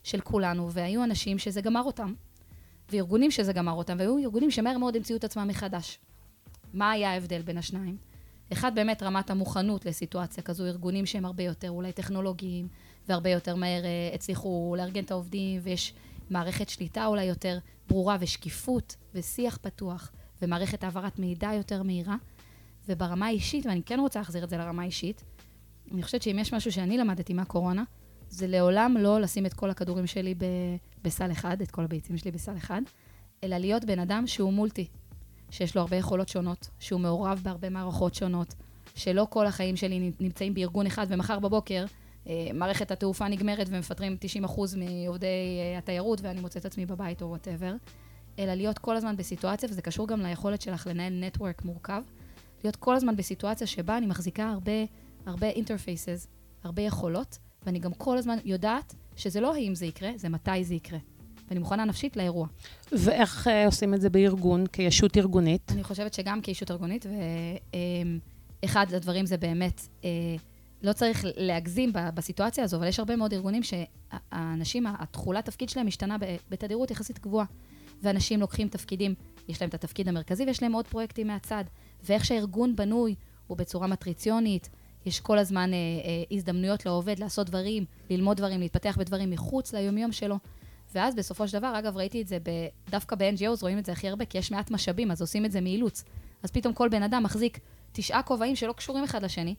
של 0.03 0.21
כולנו, 0.21 0.71
והיו 0.71 1.03
אנשים 1.03 1.39
שזה 1.39 1.61
גמר 1.61 1.83
אותם, 1.83 2.13
וארגונים 2.89 3.31
שזה 3.31 3.53
גמר 3.53 3.71
אותם, 3.71 3.95
והיו 3.99 4.17
ארגונים 4.17 4.51
שמהר 4.51 4.77
מאוד 4.77 4.95
המציאו 4.95 5.17
את 5.17 5.23
עצמם 5.23 5.47
מחדש. 5.47 5.99
מה 6.73 6.91
היה 6.91 7.11
ההבדל 7.11 7.41
בין 7.41 7.57
השניים? 7.57 7.97
אחד, 8.53 8.75
באמת 8.75 9.03
רמת 9.03 9.29
המוכנות 9.29 9.85
לסיטואציה 9.85 10.43
כזו, 10.43 10.65
ארגונים 10.65 11.05
שהם 11.05 11.25
הרבה 11.25 11.43
יותר 11.43 11.69
אולי 11.69 11.91
טכנולוגיים, 11.91 12.67
והרבה 13.07 13.29
יותר 13.29 13.55
מהר 13.55 13.85
אה, 13.85 14.11
הצליחו 14.13 14.75
לארגן 14.77 15.03
את 15.03 15.11
העובדים, 15.11 15.61
ויש 15.63 15.93
מערכת 16.29 16.69
שליטה 16.69 17.05
אולי 17.05 17.23
יותר 17.23 17.57
ברורה, 17.89 18.17
ושקיפות, 18.19 18.95
ושיח 19.15 19.57
פתוח, 19.61 20.11
ומערכת 20.41 20.83
העברת 20.83 21.19
מידע 21.19 21.53
יותר 21.53 21.83
מהירה. 21.83 22.15
וברמה 22.89 23.25
האישית, 23.25 23.65
ואני 23.65 23.83
כן 23.83 23.99
רוצה 23.99 24.19
להחזיר 24.19 24.43
את 24.43 24.49
זה 24.49 24.57
לרמה 24.57 24.81
האישית, 24.81 25.23
אני 25.91 26.03
חושבת 26.03 26.21
שאם 26.21 26.39
יש 26.39 26.53
משהו 26.53 26.71
שאני 26.71 26.97
למדתי 26.97 27.33
מהקורונה, 27.33 27.83
זה 28.29 28.47
לעולם 28.47 28.95
לא 28.99 29.21
לשים 29.21 29.45
את 29.45 29.53
כל 29.53 29.69
הכדורים 29.69 30.07
שלי 30.07 30.33
ב- 30.33 30.75
בסל 31.03 31.31
אחד, 31.31 31.61
את 31.61 31.71
כל 31.71 31.83
הביצים 31.83 32.17
שלי 32.17 32.31
בסל 32.31 32.57
אחד, 32.57 32.81
אלא 33.43 33.57
להיות 33.57 33.85
בן 33.85 33.99
אדם 33.99 34.27
שהוא 34.27 34.53
מולטי, 34.53 34.87
שיש 35.49 35.75
לו 35.75 35.81
הרבה 35.81 35.97
יכולות 35.97 36.29
שונות, 36.29 36.69
שהוא 36.79 36.99
מעורב 36.99 37.41
בהרבה 37.43 37.69
מערכות 37.69 38.15
שונות, 38.15 38.53
שלא 38.95 39.27
כל 39.29 39.45
החיים 39.45 39.75
שלי 39.75 40.11
נמצאים 40.19 40.53
בארגון 40.53 40.85
אחד, 40.85 41.05
ומחר 41.09 41.39
בבוקר 41.39 41.85
מערכת 42.53 42.91
התעופה 42.91 43.27
נגמרת 43.27 43.67
ומפטרים 43.69 44.17
90% 44.45 44.47
מעובדי 44.77 45.27
אה, 45.27 45.77
התיירות 45.77 46.21
ואני 46.21 46.41
מוצאת 46.41 46.65
עצמי 46.65 46.85
בבית 46.85 47.21
או 47.21 47.27
וואטאבר, 47.27 47.73
אלא 48.39 48.53
להיות 48.53 48.79
כל 48.79 48.95
הזמן 48.95 49.17
בסיטואציה, 49.17 49.69
וזה 49.69 49.81
קשור 49.81 50.07
גם 50.07 50.21
ליכולת 50.21 50.61
שלך 50.61 50.87
לנהל 50.87 51.13
נטוורק 51.13 51.65
מורכב, 51.65 52.01
להיות 52.63 52.75
כל 52.75 52.95
הזמן 52.95 53.15
בסיטואציה 53.15 53.67
שבה 53.67 53.97
אני 53.97 54.05
מחזיקה 54.05 54.49
הרבה, 54.49 54.71
הרבה 55.25 55.47
אינטרפייסס, 55.47 56.27
הרבה 56.63 56.81
יכולות, 56.81 57.37
ואני 57.65 57.79
גם 57.79 57.93
כל 57.93 58.17
הזמן 58.17 58.37
יודעת 58.45 58.95
שזה 59.15 59.39
לא 59.39 59.55
האם 59.55 59.75
זה 59.75 59.85
יקרה, 59.85 60.11
זה 60.15 60.29
מתי 60.29 60.63
זה 60.63 60.75
יקרה. 60.75 60.99
ואני 61.47 61.59
מוכנה 61.59 61.85
נפשית 61.85 62.17
לאירוע. 62.17 62.47
ואיך 62.91 63.47
uh, 63.47 63.49
עושים 63.65 63.93
את 63.93 64.01
זה 64.01 64.09
בארגון, 64.09 64.67
כישות 64.67 65.17
ארגונית? 65.17 65.71
אני 65.71 65.83
חושבת 65.83 66.13
שגם 66.13 66.41
כישות 66.41 66.71
ארגונית, 66.71 67.05
ואחד 68.63 68.93
הדברים 68.93 69.25
זה 69.25 69.37
באמת, 69.37 69.81
uh, 70.01 70.05
לא 70.83 70.93
צריך 70.93 71.25
להגזים 71.37 71.91
בסיטואציה 71.93 72.63
הזו, 72.63 72.77
אבל 72.77 72.87
יש 72.87 72.99
הרבה 72.99 73.15
מאוד 73.15 73.33
ארגונים 73.33 73.61
שהאנשים, 73.63 74.87
התכולת 74.87 75.45
תפקיד 75.45 75.69
שלהם 75.69 75.87
משתנה 75.87 76.17
בתדירות 76.49 76.91
יחסית 76.91 77.19
גבוהה. 77.19 77.45
ואנשים 78.01 78.39
לוקחים 78.39 78.67
תפקידים, 78.67 79.15
יש 79.47 79.61
להם 79.61 79.69
את 79.69 79.73
התפקיד 79.73 80.07
המרכזי 80.07 80.43
ויש 80.43 80.63
להם 80.63 80.73
עוד 80.73 80.87
פרויקטים 80.87 81.27
מהצד. 81.27 81.63
ואיך 82.03 82.25
שהארגון 82.25 82.75
בנוי 82.75 83.15
הוא 83.47 83.57
בצורה 83.57 83.87
מטריציונית, 83.87 84.69
יש 85.05 85.19
כל 85.19 85.37
הזמן 85.37 85.73
אה, 85.73 85.77
אה, 85.77 86.23
הזדמנויות 86.31 86.85
לעובד 86.85 87.19
לעשות 87.19 87.47
דברים, 87.47 87.85
ללמוד 88.09 88.37
דברים, 88.37 88.59
להתפתח 88.59 88.95
בדברים 88.99 89.29
מחוץ 89.29 89.73
ליומיום 89.73 90.11
שלו. 90.11 90.37
ואז 90.95 91.15
בסופו 91.15 91.47
של 91.47 91.57
דבר, 91.59 91.79
אגב, 91.79 91.97
ראיתי 91.97 92.21
את 92.21 92.27
זה 92.27 92.37
ב, 92.39 92.49
דווקא 92.89 93.15
ב-NGOs, 93.15 93.61
רואים 93.61 93.77
את 93.77 93.85
זה 93.85 93.91
הכי 93.91 94.09
הרבה, 94.09 94.25
כי 94.25 94.37
יש 94.37 94.51
מעט 94.51 94.71
משאבים, 94.71 95.11
אז 95.11 95.21
עושים 95.21 95.45
את 95.45 95.51
זה 95.51 95.61
מאילוץ. 95.61 96.03
אז 96.43 96.51
פתאום 96.51 96.73
כל 96.73 96.89
בן 96.89 97.03
אדם 97.03 97.23
מחזיק 97.23 97.59
תשעה 97.91 98.23
כובעים 98.23 98.55
שלא 98.55 98.73
קשורים 98.73 99.03
אחד 99.03 99.23
לשני, 99.23 99.55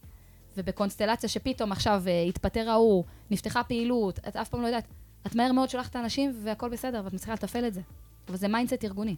ובקונסטלציה 0.56 1.28
שפתאום 1.28 1.72
עכשיו 1.72 2.02
uh, 2.06 2.28
התפטר 2.28 2.70
ההוא, 2.70 3.04
נפתחה 3.30 3.64
פעילות, 3.64 4.18
את 4.28 4.36
אף 4.36 4.48
פעם 4.48 4.62
לא 4.62 4.66
יודעת, 4.66 4.84
את 5.26 5.34
מהר 5.34 5.52
מאוד 5.52 5.70
שולחת 5.70 5.96
אנשים 5.96 6.32
והכל 6.42 6.68
בסדר, 6.68 7.02
ואת 7.04 7.12
מצליחה 7.12 7.32
לתפעל 7.32 7.66
את 7.66 7.74
זה. 7.74 7.80
אבל 8.28 8.36
זה 8.36 8.48
mindset 8.48 8.84
ארגוני. 8.84 9.16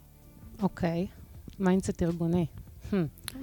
אוקיי, 0.63 1.07
mindset 1.59 2.03
ארגוני. 2.03 2.47
המ, 2.91 2.95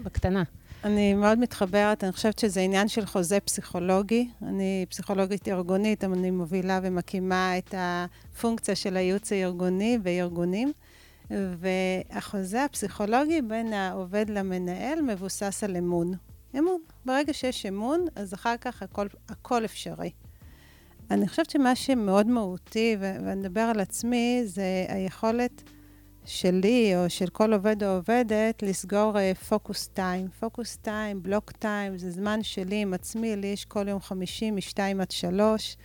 בקטנה. 0.04 0.44
אני 0.84 1.14
מאוד 1.14 1.40
מתחברת, 1.40 2.04
אני 2.04 2.12
חושבת 2.12 2.40
שזה 2.40 2.62
עניין 2.62 2.88
של 2.88 3.06
חוזה 3.06 3.40
פסיכולוגי. 3.40 4.30
אני 4.42 4.86
פסיכולוגית 4.90 5.48
ארגונית, 5.48 6.04
אבל 6.04 6.18
אני 6.18 6.32
מובילה 6.32 6.80
ומקימה 6.84 7.58
את 7.58 7.76
הפונקציה 7.78 8.76
של 8.76 8.98
הייעוץ 8.98 9.32
הארגוני 9.32 9.98
בארגונים. 9.98 10.72
והחוזה 11.30 12.64
הפסיכולוגי 12.64 13.42
בין 13.42 13.74
העובד 13.74 14.30
למנהל 14.30 15.02
מבוסס 15.02 15.64
על 15.64 15.78
אמון. 15.78 16.14
אמון. 16.58 16.82
ברגע 17.06 17.34
שיש 17.34 17.66
אמון, 17.66 18.06
אז 18.16 18.34
אחר 18.34 18.56
כך 18.62 18.84
הכל, 18.84 19.08
הכל 19.30 19.66
אפשרי. 19.66 20.12
אני 21.12 21.28
חושבת 21.28 21.50
שמה 21.50 21.76
שמאוד 21.76 22.28
מהותי, 22.28 22.98
ואני 23.00 23.42
אדבר 23.42 23.62
על 23.62 23.80
עצמי, 23.80 24.42
זה 24.46 24.86
היכולת 24.88 25.64
שלי 26.26 26.94
או 26.96 27.10
של 27.10 27.28
כל 27.28 27.54
עובד 27.54 27.84
או 27.84 27.90
עובדת 27.90 28.64
לסגור 28.64 29.34
פוקוס 29.50 29.88
טיים. 29.88 30.28
פוקוס 30.40 30.78
טיים, 30.78 31.24
בלוק 31.24 31.52
טיים, 31.52 31.98
זה 31.98 32.12
זמן 32.12 32.44
שלי 32.44 32.82
עם 32.82 32.94
עצמי, 32.94 33.36
לי 33.36 33.48
יש 33.48 33.66
כל 33.66 33.88
יום 33.88 34.02
חמישי 34.02 34.52
מ-2 34.52 34.80
עד 35.02 35.12
3. 35.12 35.78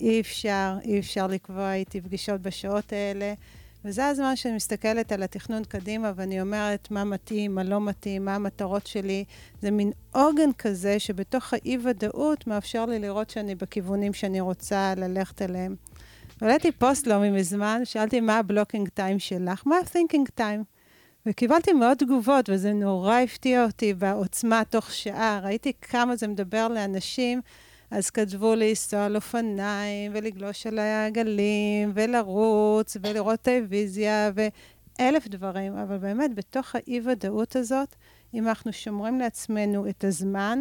אי 0.00 0.20
אפשר, 0.20 0.78
אי 0.84 0.98
אפשר 0.98 1.26
לקבוע 1.26 1.74
איתי 1.74 2.00
פגישות 2.00 2.40
בשעות 2.40 2.92
האלה. 2.92 3.34
וזה 3.84 4.06
הזמן 4.06 4.36
שאני 4.36 4.56
מסתכלת 4.56 5.12
על 5.12 5.22
התכנון 5.22 5.64
קדימה 5.64 6.12
ואני 6.16 6.40
אומרת 6.40 6.90
מה 6.90 7.04
מתאים, 7.04 7.54
מה 7.54 7.62
לא 7.62 7.80
מתאים, 7.80 8.24
מה 8.24 8.34
המטרות 8.34 8.86
שלי. 8.86 9.24
זה 9.62 9.70
מין 9.70 9.92
עוגן 10.12 10.52
כזה 10.58 10.98
שבתוך 10.98 11.52
האי-ודאות 11.52 12.46
מאפשר 12.46 12.86
לי 12.86 12.98
לראות 12.98 13.30
שאני 13.30 13.54
בכיוונים 13.54 14.12
שאני 14.12 14.40
רוצה 14.40 14.94
ללכת 14.96 15.42
אליהם. 15.42 15.76
העליתי 16.40 16.72
פוסט 16.72 17.06
לא 17.06 17.30
מזמן, 17.30 17.80
שאלתי 17.84 18.20
מה 18.20 18.38
ה 18.38 18.44
blocking 18.44 18.88
time 18.88 19.18
שלך, 19.18 19.62
מה 19.66 19.76
ה-thinking 19.76 20.40
time. 20.40 20.62
וקיבלתי 21.26 21.72
מאוד 21.72 21.96
תגובות, 21.96 22.50
וזה 22.50 22.72
נורא 22.72 23.14
הפתיע 23.14 23.64
אותי 23.64 23.94
בעוצמה 23.94 24.62
תוך 24.70 24.92
שעה. 24.92 25.40
ראיתי 25.42 25.72
כמה 25.80 26.16
זה 26.16 26.26
מדבר 26.26 26.68
לאנשים 26.68 27.40
אז 27.90 28.10
כתבו 28.10 28.54
לנסוע 28.54 29.04
על 29.04 29.16
אופניים, 29.16 30.12
ולגלוש 30.14 30.66
על 30.66 30.78
הגלים, 30.78 31.92
ולרוץ, 31.94 32.96
ולראות 33.02 33.40
טלוויזיה, 33.40 34.30
ואלף 34.34 35.28
דברים. 35.28 35.76
אבל 35.76 35.98
באמת, 35.98 36.34
בתוך 36.34 36.74
האי-ודאות 36.74 37.56
הזאת, 37.56 37.96
אם 38.34 38.48
אנחנו 38.48 38.72
שומרים 38.72 39.18
לעצמנו 39.18 39.88
את 39.88 40.04
הזמן, 40.04 40.58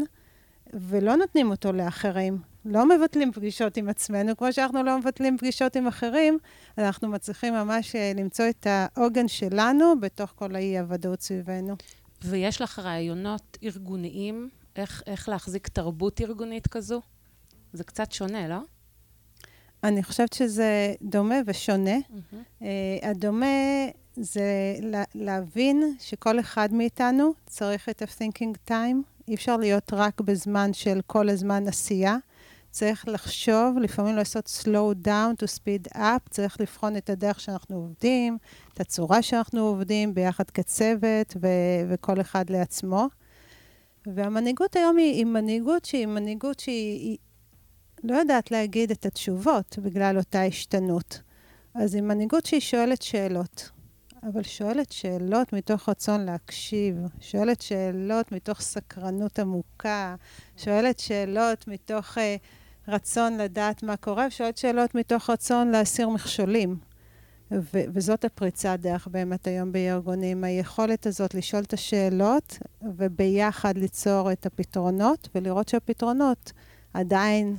ולא 0.74 1.16
נותנים 1.16 1.52
אותו 1.52 1.74
לאחרים, 1.74 2.38
לא 2.66 2.90
מבטלים 2.90 3.32
פגישות 3.32 3.78
עם 3.78 3.90
עצמנו, 3.90 4.38
כמו 4.38 4.54
שאנחנו 4.54 4.84
לא 4.84 5.00
מבטלים 5.00 5.38
פגישות 5.38 5.76
עם 5.76 5.88
אחרים, 5.88 6.38
אנחנו 6.78 7.08
מצליחים 7.08 7.54
ממש 7.54 7.96
אה, 7.96 8.12
למצוא 8.16 8.46
את 8.50 8.68
העוגן 8.70 9.28
שלנו 9.28 10.00
בתוך 10.00 10.34
כל 10.36 10.56
האי-הוודאות 10.56 11.22
סביבנו. 11.22 11.76
ויש 12.24 12.62
לך 12.62 12.80
רעיונות 12.80 13.58
ארגוניים, 13.64 14.50
איך, 14.76 15.04
איך 15.08 15.30
להחזיק 15.30 15.68
תרבות 15.68 16.22
ארגונית 16.22 16.68
כזו? 16.68 17.02
זה 17.76 17.84
קצת 17.84 18.12
שונה, 18.12 18.48
לא? 18.48 18.60
אני 19.84 20.04
חושבת 20.04 20.34
שזה 20.34 20.94
דומה 21.02 21.36
ושונה. 21.46 21.98
Mm-hmm. 21.98 22.62
Uh, 22.62 22.66
הדומה 23.08 23.86
זה 24.16 24.76
לה, 24.82 25.04
להבין 25.16 25.96
שכל 26.00 26.40
אחד 26.40 26.74
מאיתנו 26.74 27.34
צריך 27.46 27.90
את 27.90 28.02
ה-thinking 28.02 28.70
time. 28.70 29.28
אי 29.28 29.36
אפשר 29.36 29.58
להיות 29.58 29.94
רק 29.94 30.22
בזמן 30.22 30.74
של 30.74 31.00
כל 31.08 31.30
הזמן 31.30 31.68
עשייה. 31.68 32.18
צריך 32.72 33.08
לחשוב, 33.08 33.78
לפעמים 33.82 34.16
לעשות 34.16 34.62
slow 34.62 35.08
down 35.08 35.44
to 35.44 35.48
speed 35.58 35.96
up, 35.96 36.30
צריך 36.30 36.62
לבחון 36.62 36.98
את 36.98 37.10
הדרך 37.10 37.40
שאנחנו 37.40 37.76
עובדים, 37.76 38.38
את 38.74 38.80
הצורה 38.80 39.22
שאנחנו 39.22 39.62
עובדים 39.62 40.14
ביחד 40.14 40.50
כצוות 40.50 41.38
ו- 41.42 41.90
וכל 41.90 42.22
אחד 42.22 42.50
לעצמו. 42.50 43.08
והמנהיגות 44.08 44.76
היום 44.76 44.98
היא, 44.98 45.14
היא 45.14 45.26
מנהיגות 45.26 45.86
שהיא 45.86 46.06
מנהיגות 46.06 46.60
שהיא 46.60 47.00
היא 47.00 47.18
לא 48.10 48.16
יודעת 48.16 48.52
להגיד 48.52 48.92
את 48.92 49.06
התשובות 49.06 49.80
בגלל 49.82 50.18
אותה 50.18 50.44
השתנות. 50.44 51.22
אז 51.74 51.96
היא 51.96 52.04
מנהיגות 52.04 52.46
שהיא 52.46 52.60
שואלת 52.60 53.02
שאלות. 53.02 53.70
אבל 54.24 54.44
שואלת 54.44 54.92
שאלות 54.92 55.54
מתוך 55.54 55.90
רצון 55.90 56.26
להקשיב, 56.26 56.96
שואלת 57.20 57.62
שאלות 57.62 58.32
מתוך 58.32 58.62
סקרנות 58.62 59.40
עמוקה, 59.40 60.16
שואלת 60.58 61.00
שאלות 61.00 61.68
מתוך 61.68 62.18
uh, 62.18 62.22
רצון 62.88 63.38
לדעת 63.38 63.84
מה 63.84 63.98
קורה, 63.98 64.28
ושואלת 64.28 64.58
שאלות 64.58 64.96
מתוך 64.96 65.30
רצון 65.30 65.72
להסיר 65.72 66.10
מכשולים. 66.10 66.78
ו- 67.52 67.84
וזאת 67.94 68.26
הפריצת 68.26 68.78
דרך 68.82 69.08
באמת 69.08 69.48
היום 69.48 69.72
בארגונים, 69.72 70.44
היכולת 70.44 71.06
הזאת 71.06 71.34
לשאול 71.34 71.64
את 71.64 71.74
השאלות 71.74 72.58
וביחד 72.98 73.78
ליצור 73.78 74.32
את 74.32 74.46
הפתרונות, 74.46 75.30
ולראות 75.36 75.68
שהפתרונות 75.70 76.52
עדיין 76.94 77.56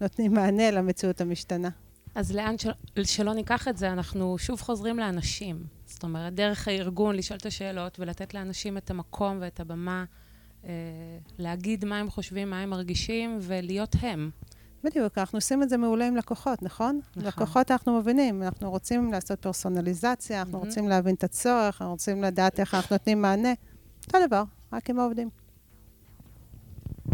נותנים 0.00 0.32
מענה 0.34 0.70
למציאות 0.70 1.20
המשתנה. 1.20 1.68
אז 2.14 2.32
לאן 2.32 2.58
של, 2.58 2.70
שלא 3.04 3.34
ניקח 3.34 3.68
את 3.68 3.76
זה, 3.76 3.92
אנחנו 3.92 4.38
שוב 4.38 4.60
חוזרים 4.60 4.98
לאנשים. 4.98 5.64
זאת 5.86 6.02
אומרת, 6.02 6.34
דרך 6.34 6.68
הארגון 6.68 7.16
לשאול 7.16 7.38
את 7.38 7.46
השאלות 7.46 8.00
ולתת 8.00 8.34
לאנשים 8.34 8.76
את 8.76 8.90
המקום 8.90 9.38
ואת 9.40 9.60
הבמה 9.60 10.04
אה, 10.64 10.70
להגיד 11.38 11.84
מה 11.84 11.98
הם 11.98 12.10
חושבים, 12.10 12.50
מה 12.50 12.60
הם 12.60 12.70
מרגישים, 12.70 13.38
ולהיות 13.40 13.96
הם. 14.00 14.30
בדיוק, 14.84 15.18
אנחנו 15.18 15.36
עושים 15.36 15.62
את 15.62 15.68
זה 15.68 15.76
מעולה 15.76 16.06
עם 16.06 16.16
לקוחות, 16.16 16.62
נכון? 16.62 17.00
נכון. 17.16 17.24
לקוחות 17.28 17.70
אנחנו 17.70 17.98
מבינים, 17.98 18.42
אנחנו 18.42 18.70
רוצים 18.70 19.12
לעשות 19.12 19.40
פרסונליזציה, 19.40 20.40
אנחנו 20.40 20.58
mm-hmm. 20.58 20.66
רוצים 20.66 20.88
להבין 20.88 21.14
את 21.14 21.24
הצורך, 21.24 21.82
אנחנו 21.82 21.90
רוצים 21.90 22.22
לדעת 22.22 22.60
איך 22.60 22.74
אנחנו 22.74 22.94
נותנים 22.94 23.22
מענה. 23.22 23.52
אותו 24.06 24.18
דבר, 24.26 24.42
רק 24.72 24.90
עם 24.90 24.98
העובדים. 24.98 25.30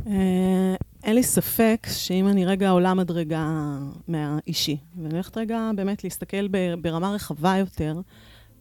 אה, 0.06 0.74
אין 1.04 1.14
לי 1.14 1.22
ספק 1.22 1.86
שאם 1.90 2.28
אני 2.28 2.46
רגע 2.46 2.70
עולה 2.70 2.94
מדרגה 2.94 3.78
מהאישי, 4.08 4.76
ואני 5.02 5.14
הולכת 5.14 5.36
רגע 5.36 5.70
באמת 5.76 6.04
להסתכל 6.04 6.46
ברמה 6.82 7.12
רחבה 7.14 7.56
יותר, 7.56 8.00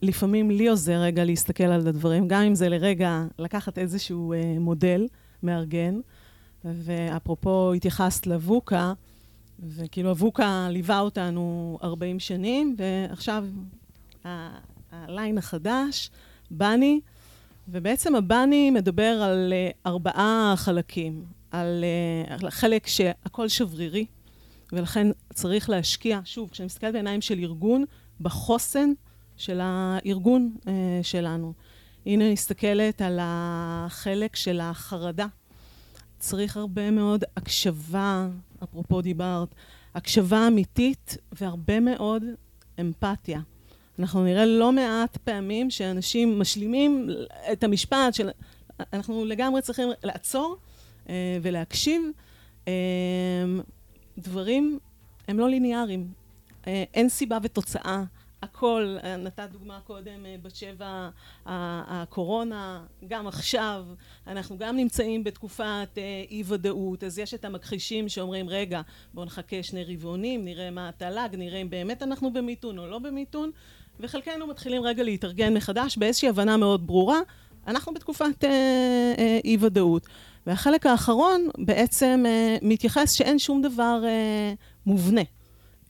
לפעמים 0.01 0.51
לי 0.51 0.67
עוזר 0.67 1.01
רגע 1.01 1.25
להסתכל 1.25 1.63
על 1.63 1.87
הדברים, 1.87 2.27
גם 2.27 2.41
אם 2.41 2.55
זה 2.55 2.69
לרגע 2.69 3.23
לקחת 3.39 3.77
איזשהו 3.77 4.33
אה, 4.33 4.55
מודל 4.59 5.07
מארגן, 5.43 5.99
ואפרופו 6.65 7.73
התייחסת 7.73 8.27
לבוקה, 8.27 8.93
וכאילו 9.59 10.11
הבוקה 10.11 10.67
ליווה 10.69 10.99
אותנו 10.99 11.77
40 11.83 12.19
שנים, 12.19 12.75
ועכשיו 12.77 13.45
הליין 14.91 15.37
החדש, 15.37 16.09
בני, 16.51 16.99
ובעצם 17.67 18.15
הבני 18.15 18.71
מדבר 18.71 19.21
על 19.23 19.53
uh, 19.53 19.77
ארבעה 19.85 20.53
חלקים. 20.57 21.25
על 21.51 21.83
uh, 22.29 22.49
חלק 22.49 22.87
שהכל 22.87 23.47
שברירי, 23.47 24.05
ולכן 24.71 25.07
צריך 25.33 25.69
להשקיע, 25.69 26.19
שוב, 26.25 26.49
כשאני 26.49 26.65
מסתכלת 26.65 26.93
בעיניים 26.93 27.21
של 27.21 27.39
ארגון, 27.39 27.83
בחוסן 28.21 28.89
של 29.37 29.59
הארגון 29.63 30.55
uh, 30.61 30.67
שלנו. 31.01 31.53
הנה, 32.05 32.25
אני 32.25 32.33
מסתכלת 32.33 33.01
על 33.01 33.19
החלק 33.21 34.35
של 34.35 34.59
החרדה. 34.59 35.27
צריך 36.19 36.57
הרבה 36.57 36.91
מאוד 36.91 37.23
הקשבה, 37.37 38.27
אפרופו 38.63 39.01
דיברת, 39.01 39.55
הקשבה 39.95 40.47
אמיתית 40.47 41.17
והרבה 41.31 41.79
מאוד 41.79 42.23
אמפתיה. 42.79 43.39
אנחנו 43.99 44.23
נראה 44.23 44.45
לא 44.45 44.71
מעט 44.71 45.17
פעמים 45.17 45.69
שאנשים 45.69 46.39
משלימים 46.39 47.09
את 47.51 47.63
המשפט 47.63 48.13
של... 48.13 48.29
אנחנו 48.93 49.25
לגמרי 49.25 49.61
צריכים 49.61 49.89
לעצור 50.03 50.57
אה, 51.09 51.37
ולהקשיב. 51.41 52.01
אה, 52.67 52.73
דברים 54.17 54.79
הם 55.27 55.39
לא 55.39 55.49
ליניאריים. 55.49 56.07
אה, 56.67 56.83
אין 56.93 57.09
סיבה 57.09 57.37
ותוצאה. 57.43 58.03
הכל, 58.41 58.97
נתת 59.19 59.49
דוגמה 59.51 59.79
קודם, 59.83 60.25
בת 60.41 60.55
שבע, 60.55 61.09
הקורונה, 61.45 62.85
גם 63.07 63.27
עכשיו, 63.27 63.85
אנחנו 64.27 64.57
גם 64.57 64.77
נמצאים 64.77 65.23
בתקופת 65.23 65.97
אי 66.29 66.43
ודאות, 66.45 67.03
אז 67.03 67.19
יש 67.19 67.33
את 67.33 67.45
המכחישים 67.45 68.09
שאומרים, 68.09 68.49
רגע, 68.49 68.81
בואו 69.13 69.25
נחכה 69.25 69.63
שני 69.63 69.83
רבעונים, 69.83 70.45
נראה 70.45 70.71
מה 70.71 70.89
התל"ג, 70.89 71.29
נראה 71.37 71.61
אם 71.61 71.69
באמת 71.69 72.03
אנחנו 72.03 72.33
במיתון 72.33 72.79
או 72.79 72.87
לא 72.87 72.99
במיתון, 72.99 73.51
וחלקנו 73.99 74.47
מתחילים 74.47 74.81
רגע 74.81 75.03
להתארגן 75.03 75.53
מחדש 75.53 75.97
באיזושהי 75.97 76.29
הבנה 76.29 76.57
מאוד 76.57 76.87
ברורה, 76.87 77.19
אנחנו 77.67 77.93
בתקופת 77.93 78.43
אי 79.43 79.57
ודאות. 79.59 80.07
והחלק 80.47 80.85
האחרון 80.85 81.47
בעצם 81.57 82.23
uh, 82.25 82.65
מתייחס 82.65 83.11
שאין 83.11 83.39
שום 83.39 83.61
דבר 83.61 84.01
uh, 84.03 84.57
מובנה. 84.85 85.21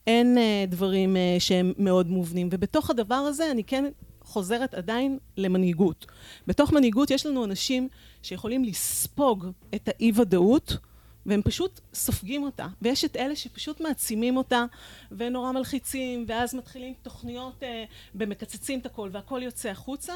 אין 0.06 0.38
uh, 0.38 0.70
דברים 0.70 1.16
uh, 1.16 1.40
שהם 1.40 1.72
מאוד 1.78 2.10
מובנים. 2.10 2.48
ובתוך 2.52 2.90
הדבר 2.90 3.14
הזה 3.14 3.50
אני 3.50 3.64
כן 3.64 3.84
חוזרת 4.22 4.74
עדיין 4.74 5.18
למנהיגות. 5.36 6.06
בתוך 6.46 6.72
מנהיגות 6.72 7.10
יש 7.10 7.26
לנו 7.26 7.44
אנשים 7.44 7.88
שיכולים 8.22 8.64
לספוג 8.64 9.46
את 9.74 9.88
האי-ודאות, 9.88 10.76
והם 11.26 11.42
פשוט 11.42 11.80
סופגים 11.94 12.42
אותה. 12.42 12.66
ויש 12.82 13.04
את 13.04 13.16
אלה 13.16 13.36
שפשוט 13.36 13.80
מעצימים 13.80 14.36
אותה, 14.36 14.64
ונורא 15.12 15.52
מלחיצים, 15.52 16.24
ואז 16.28 16.54
מתחילים 16.54 16.94
תוכניות 17.02 17.62
uh, 17.62 17.66
ומקצצים 18.14 18.78
את 18.78 18.86
הכל, 18.86 19.08
והכל 19.12 19.40
יוצא 19.42 19.68
החוצה. 19.68 20.12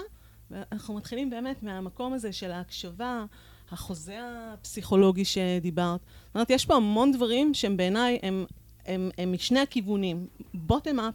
ואנחנו 0.51 0.95
מתחילים 0.95 1.31
באמת 1.31 1.63
מהמקום 1.63 2.13
הזה 2.13 2.33
של 2.33 2.51
ההקשבה, 2.51 3.25
החוזה 3.71 4.19
הפסיכולוגי 4.23 5.25
שדיברת. 5.25 6.01
זאת 6.27 6.35
אומרת, 6.35 6.51
יש 6.51 6.67
פה 6.67 6.75
המון 6.75 7.13
דברים 7.13 7.55
שהם 7.55 7.77
בעיניי, 7.77 8.19
הם, 8.23 8.45
הם, 8.87 9.11
הם 9.19 9.33
משני 9.33 9.61
הכיוונים, 9.61 10.27
בוטם 10.55 11.01
אפ 11.01 11.15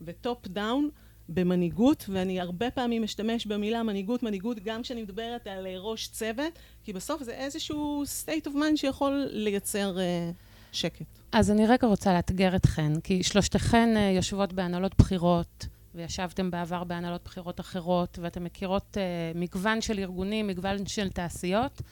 ו 0.00 0.12
top 0.12 0.46
down 0.48 0.88
במנהיגות, 1.28 2.04
ואני 2.08 2.40
הרבה 2.40 2.70
פעמים 2.70 3.02
משתמש 3.02 3.46
במילה 3.46 3.82
מנהיגות, 3.82 4.22
מנהיגות, 4.22 4.58
גם 4.64 4.82
כשאני 4.82 5.02
מדברת 5.02 5.46
על 5.46 5.66
ראש 5.78 6.08
צוות, 6.08 6.58
כי 6.84 6.92
בסוף 6.92 7.22
זה 7.22 7.32
איזשהו 7.32 8.04
state 8.24 8.46
of 8.46 8.50
mind 8.50 8.76
שיכול 8.76 9.26
לייצר 9.30 9.96
אה, 9.96 10.34
שקט. 10.72 11.06
אז 11.32 11.50
אני 11.50 11.66
רגע 11.66 11.86
רוצה 11.86 12.14
לאתגר 12.14 12.56
אתכן, 12.56 13.00
כי 13.00 13.22
שלושתכן 13.22 13.94
אה, 13.96 14.16
יושבות 14.16 14.52
בהנהלות 14.52 14.94
בחירות. 14.98 15.66
וישבתם 15.94 16.50
בעבר 16.50 16.84
בהנהלות 16.84 17.24
בחירות 17.24 17.60
אחרות, 17.60 18.18
ואתן 18.22 18.42
מכירות 18.42 18.96
מגוון 19.34 19.80
של 19.80 19.98
ארגונים, 19.98 20.46
מגוון 20.46 20.86
של 20.86 21.08
תעשיות, 21.08 21.82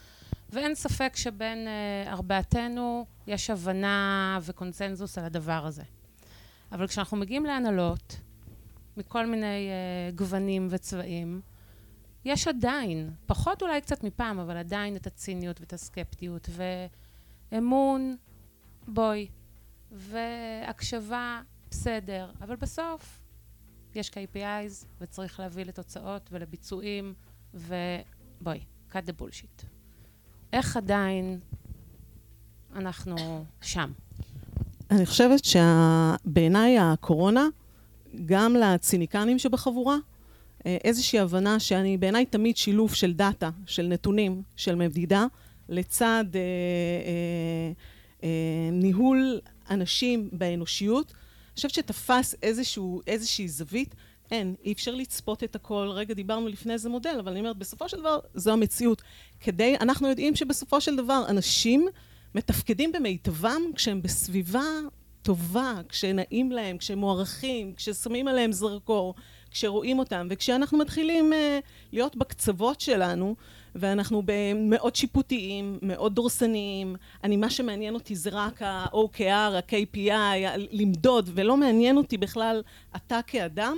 ואין 0.50 0.74
ספק 0.74 1.12
שבין 1.16 1.66
אה, 1.66 2.08
ארבעתנו 2.08 3.06
יש 3.26 3.50
הבנה 3.50 4.38
וקונצנזוס 4.42 5.18
על 5.18 5.24
הדבר 5.24 5.66
הזה. 5.66 5.82
אבל 6.72 6.86
כשאנחנו 6.86 7.16
מגיעים 7.16 7.44
להנהלות, 7.44 8.16
מכל 8.96 9.26
מיני 9.26 9.68
uh, 9.68 10.14
גוונים 10.14 10.68
וצבעים, 10.70 11.40
יש 12.24 12.48
עדיין, 12.48 13.10
פחות 13.26 13.62
אולי 13.62 13.80
קצת 13.80 14.04
מפעם, 14.04 14.38
אבל 14.38 14.56
עדיין 14.56 14.96
את 14.96 15.06
הציניות 15.06 15.60
ואת 15.60 15.72
הסקפטיות, 15.72 16.48
ואמון, 17.52 18.16
בואי, 18.88 19.28
והקשבה, 19.92 21.40
בסדר, 21.70 22.30
אבל 22.40 22.56
בסוף 22.56 23.20
יש 23.94 24.10
KPIs 24.10 24.86
וצריך 25.00 25.40
להביא 25.40 25.64
לתוצאות 25.64 26.28
ולביצועים, 26.32 27.14
ובואי, 27.54 28.60
cut 28.92 28.94
the 29.06 29.20
bullshit. 29.22 29.64
איך 30.52 30.76
עדיין 30.76 31.40
אנחנו 32.74 33.44
שם? 33.60 33.92
אני 34.90 35.06
חושבת 35.06 35.40
שבעיניי 35.44 36.78
הקורונה, 36.78 37.48
גם 38.26 38.56
לציניקנים 38.56 39.38
שבחבורה, 39.38 39.96
אה, 40.66 40.76
איזושהי 40.84 41.18
הבנה 41.18 41.60
שאני 41.60 41.96
בעיניי 41.96 42.26
תמיד 42.26 42.56
שילוב 42.56 42.94
של 42.94 43.12
דאטה, 43.12 43.50
של 43.66 43.86
נתונים, 43.86 44.42
של 44.56 44.74
מדידה, 44.74 45.26
לצד 45.68 46.24
אה, 46.34 46.40
אה, 46.40 47.72
אה, 48.24 48.70
ניהול 48.72 49.40
אנשים 49.70 50.28
באנושיות, 50.32 51.12
אני 51.12 51.56
חושבת 51.56 51.74
שתפס 51.74 52.34
איזשהו, 52.42 53.00
איזושהי 53.06 53.48
זווית. 53.48 53.94
אין, 54.30 54.54
אי 54.64 54.72
אפשר 54.72 54.94
לצפות 54.94 55.44
את 55.44 55.56
הכל. 55.56 55.88
רגע, 55.94 56.14
דיברנו 56.14 56.48
לפני 56.48 56.72
איזה 56.72 56.88
מודל, 56.88 57.16
אבל 57.20 57.32
אני 57.32 57.40
אומרת, 57.40 57.56
בסופו 57.56 57.88
של 57.88 58.00
דבר, 58.00 58.18
זו 58.34 58.52
המציאות. 58.52 59.02
כדי, 59.40 59.76
אנחנו 59.80 60.08
יודעים 60.08 60.36
שבסופו 60.36 60.80
של 60.80 60.96
דבר, 60.96 61.24
אנשים 61.28 61.88
מתפקדים 62.34 62.92
במיטבם 62.92 63.62
כשהם 63.74 64.02
בסביבה 64.02 64.62
טובה, 65.24 65.74
כשנעים 65.88 66.52
להם, 66.52 66.78
כשהם 66.78 66.98
מוערכים, 66.98 67.72
כששמים 67.74 68.28
עליהם 68.28 68.52
זרקור, 68.52 69.14
כשרואים 69.50 69.98
אותם, 69.98 70.26
וכשאנחנו 70.30 70.78
מתחילים 70.78 71.32
uh, 71.32 71.36
להיות 71.92 72.16
בקצוות 72.16 72.80
שלנו, 72.80 73.34
ואנחנו 73.74 74.22
מאוד 74.54 74.96
שיפוטיים, 74.96 75.78
מאוד 75.82 76.14
דורסניים, 76.14 76.96
אני, 77.24 77.36
מה 77.36 77.50
שמעניין 77.50 77.94
אותי 77.94 78.16
זה 78.16 78.30
רק 78.32 78.62
ה-OKR, 78.62 79.24
ה-KPI, 79.30 80.58
למדוד, 80.70 81.30
ולא 81.34 81.56
מעניין 81.56 81.96
אותי 81.96 82.18
בכלל 82.18 82.62
אתה 82.96 83.20
כאדם, 83.26 83.76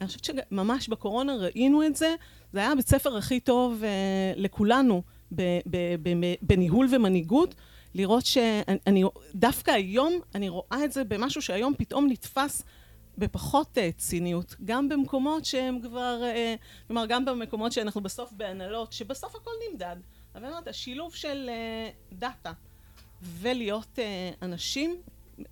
אני 0.00 0.06
חושבת 0.06 0.24
שממש 0.24 0.88
בקורונה 0.88 1.34
ראינו 1.36 1.86
את 1.86 1.96
זה, 1.96 2.14
זה 2.52 2.58
היה 2.58 2.72
הבית 2.72 2.88
ספר 2.88 3.16
הכי 3.16 3.40
טוב 3.40 3.82
uh, 3.82 4.40
לכולנו 4.40 5.02
בניהול 6.42 6.88
ומנהיגות, 6.90 7.54
לראות 7.96 8.26
שאני, 8.26 9.02
דווקא 9.34 9.70
היום 9.70 10.12
אני 10.34 10.48
רואה 10.48 10.84
את 10.84 10.92
זה 10.92 11.04
במשהו 11.04 11.42
שהיום 11.42 11.74
פתאום 11.78 12.06
נתפס 12.10 12.62
בפחות 13.18 13.78
uh, 13.78 13.98
ציניות, 13.98 14.56
גם 14.64 14.88
במקומות 14.88 15.44
שהם 15.44 15.80
כבר, 15.80 16.20
uh, 16.22 16.86
כלומר 16.86 17.06
גם 17.06 17.24
במקומות 17.24 17.72
שאנחנו 17.72 18.00
בסוף 18.00 18.32
בהנהלות, 18.32 18.92
שבסוף 18.92 19.36
הכל 19.36 19.50
נמדד, 19.70 19.96
אבל 20.34 20.44
אני 20.44 20.52
אומרת, 20.52 20.68
השילוב 20.68 21.14
של 21.14 21.50
uh, 21.50 22.14
דאטה 22.14 22.52
ולהיות 23.22 23.98
uh, 23.98 24.44
אנשים, 24.44 24.96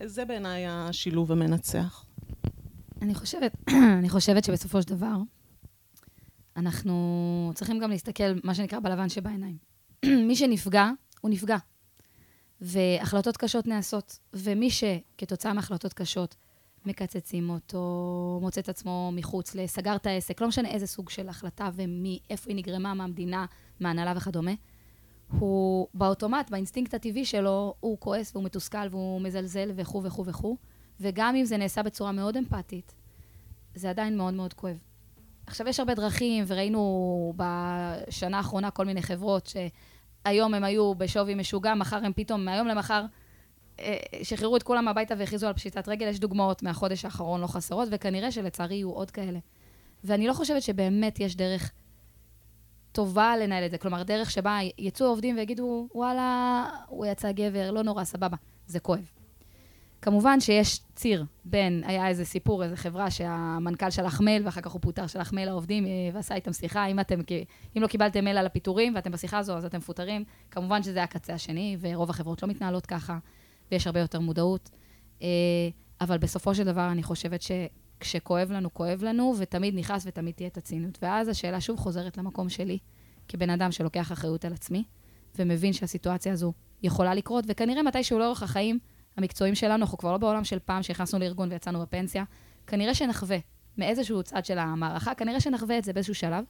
זה 0.02 0.24
בעיניי 0.24 0.66
השילוב 0.66 1.32
המנצח. 1.32 2.06
אני 3.02 3.14
חושבת, 3.14 3.52
אני 3.98 4.08
חושבת 4.08 4.44
שבסופו 4.44 4.82
של 4.82 4.88
דבר, 4.88 5.16
אנחנו 6.56 7.52
צריכים 7.54 7.78
גם 7.78 7.90
להסתכל, 7.90 8.34
מה 8.44 8.54
שנקרא, 8.54 8.78
בלבן 8.80 9.08
שבעיניים. 9.08 9.56
מי 10.28 10.36
שנפגע, 10.36 10.90
הוא 11.20 11.30
נפגע. 11.30 11.56
והחלטות 12.60 13.36
קשות 13.36 13.66
נעשות, 13.66 14.18
ומי 14.32 14.70
שכתוצאה 14.70 15.52
מהחלטות 15.52 15.92
קשות 15.92 16.36
מקצצים 16.86 17.50
אותו, 17.50 18.38
מוצא 18.42 18.60
את 18.60 18.68
עצמו 18.68 19.10
מחוץ, 19.12 19.54
לסגר 19.54 19.96
את 19.96 20.06
העסק, 20.06 20.40
לא 20.40 20.48
משנה 20.48 20.68
איזה 20.68 20.86
סוג 20.86 21.10
של 21.10 21.28
החלטה 21.28 21.70
ומאיפה 21.74 22.50
היא 22.50 22.56
נגרמה, 22.56 22.94
מהמדינה, 22.94 23.46
מהנהלה 23.80 24.12
וכדומה, 24.16 24.52
הוא 25.38 25.88
באוטומט, 25.94 26.50
באינסטינקט 26.50 26.94
הטבעי 26.94 27.24
שלו, 27.24 27.74
הוא 27.80 27.98
כועס 28.00 28.30
והוא 28.32 28.44
מתוסכל 28.44 28.88
והוא 28.90 29.20
מזלזל 29.20 29.70
וכו' 29.74 30.02
וכו' 30.02 30.26
וכו', 30.26 30.56
וגם 31.00 31.36
אם 31.36 31.44
זה 31.44 31.56
נעשה 31.56 31.82
בצורה 31.82 32.12
מאוד 32.12 32.36
אמפתית, 32.36 32.94
זה 33.74 33.90
עדיין 33.90 34.16
מאוד 34.16 34.34
מאוד 34.34 34.52
כואב. 34.52 34.78
עכשיו, 35.46 35.68
יש 35.68 35.80
הרבה 35.80 35.94
דרכים, 35.94 36.44
וראינו 36.46 37.34
בשנה 37.36 38.36
האחרונה 38.36 38.70
כל 38.70 38.84
מיני 38.84 39.02
חברות 39.02 39.46
שהיום 40.24 40.54
הם 40.54 40.64
היו 40.64 40.94
בשווי 40.94 41.34
משוגע, 41.34 41.74
מחר 41.74 41.96
הם 41.96 42.12
פתאום, 42.12 42.44
מהיום 42.44 42.68
למחר, 42.68 43.04
אה, 43.80 43.96
שחררו 44.22 44.56
את 44.56 44.62
כולם 44.62 44.88
הביתה 44.88 45.14
והכריזו 45.18 45.46
על 45.46 45.52
פשיטת 45.52 45.88
רגל. 45.88 46.08
יש 46.08 46.18
דוגמאות 46.20 46.62
מהחודש 46.62 47.04
האחרון 47.04 47.40
לא 47.40 47.46
חסרות, 47.46 47.88
וכנראה 47.90 48.32
שלצערי 48.32 48.74
יהיו 48.74 48.90
עוד 48.90 49.10
כאלה. 49.10 49.38
ואני 50.04 50.26
לא 50.26 50.32
חושבת 50.32 50.62
שבאמת 50.62 51.20
יש 51.20 51.36
דרך 51.36 51.72
טובה 52.92 53.36
לנהל 53.36 53.66
את 53.66 53.70
זה. 53.70 53.78
כלומר, 53.78 54.02
דרך 54.02 54.30
שבה 54.30 54.58
יצאו 54.78 55.06
עובדים 55.06 55.36
ויגידו, 55.36 55.88
וואלה, 55.94 56.64
הוא 56.88 57.06
יצא 57.06 57.32
גבר, 57.32 57.70
לא 57.70 57.82
נורא, 57.82 58.04
סבבה. 58.04 58.36
זה 58.66 58.80
כואב. 58.80 59.23
כמובן 60.04 60.40
שיש 60.40 60.80
ציר 60.94 61.24
בין, 61.44 61.82
היה 61.86 62.08
איזה 62.08 62.24
סיפור, 62.24 62.64
איזה 62.64 62.76
חברה 62.76 63.10
שהמנכ"ל 63.10 63.90
שלח 63.90 64.20
מייל, 64.20 64.42
ואחר 64.44 64.60
כך 64.60 64.70
הוא 64.70 64.80
פוטר, 64.80 65.06
שלח 65.06 65.32
מייל 65.32 65.48
לעובדים 65.48 65.86
אה, 65.86 65.90
ועשה 66.12 66.34
איתם 66.34 66.52
שיחה. 66.52 66.86
אם 66.86 67.00
אתם, 67.00 67.20
אם 67.76 67.82
לא 67.82 67.86
קיבלתם 67.86 68.24
מייל 68.24 68.38
על 68.38 68.46
הפיטורים 68.46 68.94
ואתם 68.94 69.12
בשיחה 69.12 69.38
הזו, 69.38 69.56
אז 69.56 69.64
אתם 69.64 69.78
מפוטרים. 69.78 70.24
כמובן 70.50 70.82
שזה 70.82 71.02
הקצה 71.02 71.34
השני, 71.34 71.76
ורוב 71.80 72.10
החברות 72.10 72.42
לא 72.42 72.48
מתנהלות 72.48 72.86
ככה, 72.86 73.18
ויש 73.70 73.86
הרבה 73.86 74.00
יותר 74.00 74.20
מודעות. 74.20 74.70
אה, 75.22 75.28
אבל 76.00 76.18
בסופו 76.18 76.54
של 76.54 76.64
דבר, 76.64 76.88
אני 76.92 77.02
חושבת 77.02 77.42
שכשכואב 77.42 78.52
לנו, 78.52 78.74
כואב 78.74 79.04
לנו, 79.04 79.34
ותמיד 79.38 79.74
נכנס 79.74 80.06
ותמיד 80.06 80.34
תהיה 80.34 80.48
את 80.48 80.56
הציניות. 80.56 80.98
ואז 81.02 81.28
השאלה 81.28 81.60
שוב 81.60 81.78
חוזרת 81.78 82.16
למקום 82.16 82.48
שלי, 82.48 82.78
כבן 83.28 83.50
אדם 83.50 83.72
שלוקח 83.72 84.12
אחריות 84.12 84.44
על 84.44 84.52
עצמי, 84.52 84.84
ומבין 85.38 85.72
שהסיטואציה 85.72 86.32
הזו 86.32 86.52
יכולה 86.82 87.14
לקרות, 87.14 87.44
וכנראה 87.48 87.82
מתישהו 87.82 88.18
לאורך 88.18 88.42
החיים, 88.42 88.78
המקצועיים 89.16 89.54
שלנו, 89.54 89.74
אנחנו 89.74 89.98
כבר 89.98 90.12
לא 90.12 90.18
בעולם 90.18 90.44
של 90.44 90.58
פעם 90.58 90.82
שנכנסנו 90.82 91.18
לארגון 91.18 91.52
ויצאנו 91.52 91.80
בפנסיה, 91.82 92.24
כנראה 92.66 92.94
שנחווה 92.94 93.38
מאיזשהו 93.78 94.22
צד 94.22 94.44
של 94.44 94.58
המערכה, 94.58 95.14
כנראה 95.14 95.40
שנחווה 95.40 95.78
את 95.78 95.84
זה 95.84 95.92
באיזשהו 95.92 96.14
שלב, 96.14 96.44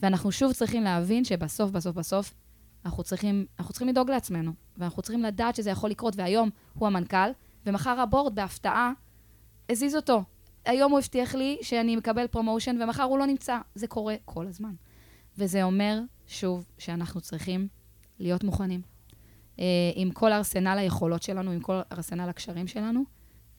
ואנחנו 0.00 0.32
שוב 0.32 0.52
צריכים 0.52 0.82
להבין 0.82 1.24
שבסוף, 1.24 1.70
בסוף, 1.70 1.96
בסוף, 1.96 2.34
אנחנו 2.84 3.02
צריכים, 3.02 3.46
אנחנו 3.58 3.72
צריכים 3.72 3.88
לדאוג 3.88 4.10
לעצמנו, 4.10 4.52
ואנחנו 4.76 5.02
צריכים 5.02 5.22
לדעת 5.22 5.56
שזה 5.56 5.70
יכול 5.70 5.90
לקרות, 5.90 6.16
והיום 6.16 6.50
הוא 6.74 6.86
המנכ"ל, 6.86 7.30
ומחר 7.66 8.00
ה 8.00 8.06
board 8.06 8.34
בהפתעה 8.34 8.92
הזיז 9.68 9.96
אותו. 9.96 10.24
היום 10.64 10.92
הוא 10.92 10.98
הבטיח 10.98 11.34
לי 11.34 11.58
שאני 11.62 11.96
מקבל 11.96 12.26
promotion, 12.26 12.82
ומחר 12.82 13.02
הוא 13.02 13.18
לא 13.18 13.26
נמצא. 13.26 13.58
זה 13.74 13.86
קורה 13.86 14.14
כל 14.24 14.46
הזמן. 14.46 14.74
וזה 15.38 15.62
אומר, 15.62 16.00
שוב, 16.26 16.64
שאנחנו 16.78 17.20
צריכים 17.20 17.68
להיות 18.18 18.44
מוכנים. 18.44 18.82
אה, 19.60 19.66
עם 19.94 20.10
כל 20.10 20.32
ארסנל 20.32 20.78
היכולות 20.78 21.22
שלנו, 21.22 21.50
עם 21.50 21.60
כל 21.60 21.80
ארסנל 21.92 22.28
הקשרים 22.28 22.66
שלנו, 22.66 23.04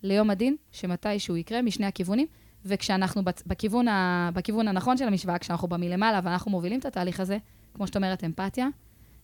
ליום 0.04 0.30
הדין, 0.30 0.56
שמתי 0.72 1.20
שהוא 1.20 1.38
יקרה 1.38 1.62
משני 1.62 1.86
הכיוונים, 1.86 2.28
וכשאנחנו 2.66 3.22
בכיוון, 3.48 3.88
ה, 3.88 4.30
בכיוון 4.34 4.68
הנכון 4.68 4.98
של 4.98 5.08
המשוואה, 5.08 5.38
כשאנחנו 5.38 5.68
בא 5.68 5.78
מלמעלה 5.78 6.20
ואנחנו 6.24 6.52
מובילים 6.52 6.80
את 6.80 6.86
התהליך 6.86 7.20
הזה, 7.20 7.38
כמו 7.74 7.88
שאת 7.88 7.96
אומרת, 7.96 8.24
אמפתיה, 8.24 8.68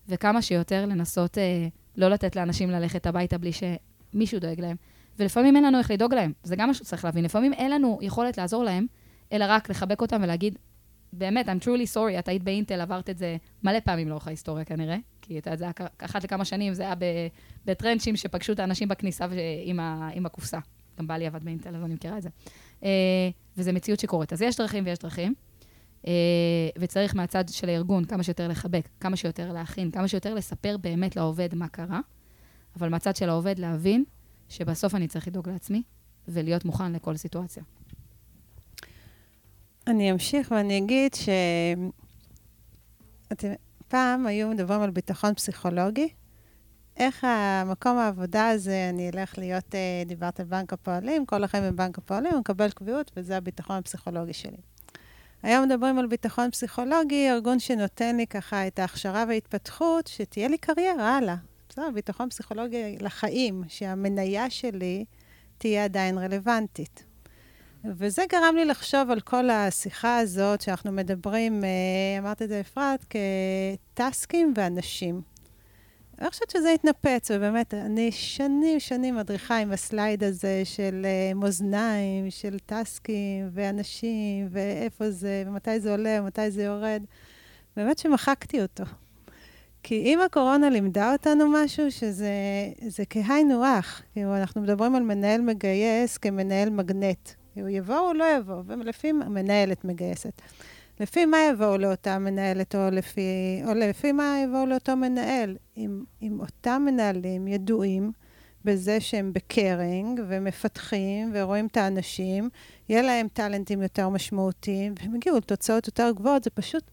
וכמה 0.09 0.41
שיותר 0.41 0.85
לנסות 0.85 1.37
אה, 1.37 1.67
לא 1.97 2.09
לתת 2.09 2.35
לאנשים 2.35 2.69
ללכת 2.69 3.07
הביתה 3.07 3.37
בלי 3.37 3.51
שמישהו 3.51 4.39
דואג 4.39 4.61
להם. 4.61 4.75
ולפעמים 5.19 5.55
אין 5.55 5.63
לנו 5.63 5.79
איך 5.79 5.91
לדאוג 5.91 6.13
להם, 6.13 6.33
זה 6.43 6.55
גם 6.55 6.69
משהו 6.69 6.85
שצריך 6.85 7.05
להבין. 7.05 7.25
לפעמים 7.25 7.53
אין 7.53 7.71
לנו 7.71 7.99
יכולת 8.01 8.37
לעזור 8.37 8.63
להם, 8.63 8.85
אלא 9.31 9.45
רק 9.49 9.69
לחבק 9.69 10.01
אותם 10.01 10.21
ולהגיד, 10.23 10.57
באמת, 11.13 11.49
I'm 11.49 11.63
truly 11.63 11.93
sorry, 11.93 12.19
את 12.19 12.27
היית 12.27 12.43
באינטל, 12.43 12.81
עברת 12.81 13.09
את 13.09 13.17
זה 13.17 13.37
מלא 13.63 13.79
פעמים 13.79 14.09
לאורך 14.09 14.27
ההיסטוריה 14.27 14.65
כנראה, 14.65 14.97
כי 15.27 15.39
אתה 15.39 15.49
יודע, 15.49 15.57
זה 15.57 15.63
היה 15.63 15.87
אחת 15.97 16.23
לכמה 16.23 16.45
שנים, 16.45 16.73
זה 16.73 16.83
היה 16.83 16.93
בטרנצ'ים 17.65 18.15
שפגשו 18.15 18.53
את 18.53 18.59
האנשים 18.59 18.87
בכניסה 18.87 19.25
עם, 19.65 19.79
ה, 19.79 20.09
עם 20.13 20.25
הקופסה. 20.25 20.59
גם 20.99 21.07
בעלי 21.07 21.27
עבד 21.27 21.43
באינטל, 21.43 21.75
אז 21.75 21.83
אני 21.83 21.93
מכירה 21.93 22.17
את 22.17 22.23
זה. 22.23 22.29
Uh, 22.81 22.85
וזו 23.57 23.73
מציאות 23.73 23.99
שקורית. 23.99 24.33
אז 24.33 24.41
יש 24.41 24.57
דרכים 24.57 24.83
ויש 24.85 24.99
דרכים, 24.99 25.33
uh, 26.03 26.07
וצריך 26.79 27.15
מהצד 27.15 27.43
של 27.49 27.69
הארגון 27.69 28.05
כמה 28.05 28.23
שיותר 28.23 28.47
לחבק, 28.47 28.87
כמה 28.99 29.15
שיותר 29.15 29.53
להכין, 29.53 29.91
כמה 29.91 30.07
שיותר 30.07 30.33
לספר 30.33 30.77
באמת 30.77 31.15
לעובד 31.15 31.55
מה 31.55 31.67
קרה, 31.67 31.99
אבל 32.75 32.89
מהצד 32.89 33.15
של 33.15 33.29
העובד 33.29 33.59
להבין 33.59 34.03
שבסוף 34.49 34.95
אני 34.95 35.07
צריך 35.07 35.27
לדאוג 35.27 35.49
לעצמי 35.49 35.83
ולהיות 36.27 36.65
מוכן 36.65 36.91
לכל 36.91 37.17
סיטואציה. 37.17 37.63
אני 39.87 40.11
אמשיך 40.11 40.51
ואני 40.51 40.77
אגיד 40.77 41.13
ש... 41.13 41.29
פעם 43.87 44.27
היו 44.27 44.47
מדברים 44.47 44.81
על 44.81 44.89
ביטחון 44.89 45.33
פסיכולוגי. 45.33 46.09
איך 46.97 47.23
המקום 47.23 47.97
העבודה 47.97 48.49
הזה, 48.49 48.89
אני 48.89 49.09
אלך 49.09 49.37
להיות, 49.37 49.75
אה, 49.75 50.03
דיברת 50.05 50.39
על 50.39 50.45
בנק 50.45 50.73
הפועלים, 50.73 51.25
כל 51.25 51.43
החיים 51.43 51.63
בבנק 51.63 51.97
הפועלים, 51.97 52.31
הוא 52.31 52.39
מקבל 52.39 52.69
קביעות, 52.69 53.11
וזה 53.17 53.37
הביטחון 53.37 53.75
הפסיכולוגי 53.75 54.33
שלי. 54.33 54.57
היום 55.43 55.65
מדברים 55.65 55.99
על 55.99 56.07
ביטחון 56.07 56.51
פסיכולוגי, 56.51 57.29
ארגון 57.31 57.59
שנותן 57.59 58.17
לי 58.17 58.27
ככה 58.27 58.67
את 58.67 58.79
ההכשרה 58.79 59.25
וההתפתחות, 59.27 60.07
שתהיה 60.07 60.47
לי 60.47 60.57
קריירה 60.57 61.17
הלאה. 61.17 61.35
בסדר, 61.69 61.89
ביטחון 61.93 62.29
פסיכולוגי 62.29 62.97
לחיים, 62.99 63.63
שהמניה 63.67 64.49
שלי 64.49 65.05
תהיה 65.57 65.83
עדיין 65.83 66.17
רלוונטית. 66.17 67.06
וזה 67.95 68.23
גרם 68.29 68.55
לי 68.55 68.65
לחשוב 68.65 69.11
על 69.11 69.19
כל 69.19 69.49
השיחה 69.49 70.17
הזאת 70.17 70.61
שאנחנו 70.61 70.91
מדברים, 70.91 71.63
אה, 71.63 72.19
אמרת 72.19 72.41
את 72.41 72.49
זה 72.49 72.59
אפרת, 72.59 73.05
כטסקים 73.93 74.53
ואנשים. 74.55 75.21
אני 76.21 76.29
חושבת 76.29 76.49
שזה 76.49 76.71
התנפץ, 76.71 77.31
ובאמת, 77.31 77.73
אני 77.73 78.11
שנים 78.11 78.79
שנים 78.79 79.15
מדריכה 79.15 79.57
עם 79.57 79.71
הסלייד 79.71 80.23
הזה 80.23 80.61
של 80.65 81.05
uh, 81.05 81.37
מאזניים, 81.37 82.31
של 82.31 82.59
טסקים 82.65 83.49
ואנשים, 83.53 84.47
ואיפה 84.51 85.11
זה, 85.11 85.43
ומתי 85.47 85.79
זה 85.79 85.91
עולה, 85.91 86.17
ומתי 86.21 86.51
זה 86.51 86.63
יורד. 86.63 87.03
באמת 87.75 87.97
שמחקתי 87.97 88.61
אותו. 88.61 88.83
כי 89.83 89.95
אם 89.95 90.19
הקורונה 90.21 90.69
לימדה 90.69 91.11
אותנו 91.11 91.45
משהו, 91.51 91.91
שזה 91.91 93.03
כהיינו 93.09 93.65
הך. 93.65 94.01
כאילו, 94.13 94.37
אנחנו 94.37 94.61
מדברים 94.61 94.95
על 94.95 95.03
מנהל 95.03 95.41
מגייס 95.41 96.17
כמנהל 96.17 96.69
מגנט. 96.69 97.29
הוא 97.61 97.69
יבוא 97.69 97.99
או 97.99 98.13
לא 98.13 98.25
יבוא, 98.37 98.63
ולפעמים 98.67 99.21
המנהלת 99.21 99.85
מגייסת. 99.85 100.41
לפי 100.99 101.25
מה 101.25 101.37
יבואו 101.51 101.77
לאותה 101.77 102.19
מנהלת, 102.19 102.75
או 102.75 102.89
לפי, 102.91 103.61
או 103.67 103.73
לפי 103.73 104.11
מה 104.11 104.39
יבואו 104.43 104.65
לאותו 104.65 104.95
מנהל? 104.95 105.57
אם, 105.77 106.03
אם 106.21 106.39
אותם 106.39 106.83
מנהלים 106.85 107.47
ידועים 107.47 108.11
בזה 108.65 108.99
שהם 108.99 109.33
בקרינג, 109.33 110.21
ומפתחים, 110.27 111.31
ורואים 111.33 111.67
את 111.67 111.77
האנשים, 111.77 112.49
יהיה 112.89 113.01
להם 113.01 113.27
טאלנטים 113.33 113.81
יותר 113.81 114.09
משמעותיים, 114.09 114.93
והם 114.99 115.15
יגיעו 115.15 115.37
לתוצאות 115.37 115.87
יותר 115.87 116.11
גבוהות, 116.11 116.43
זה 116.43 116.49
פשוט... 116.49 116.83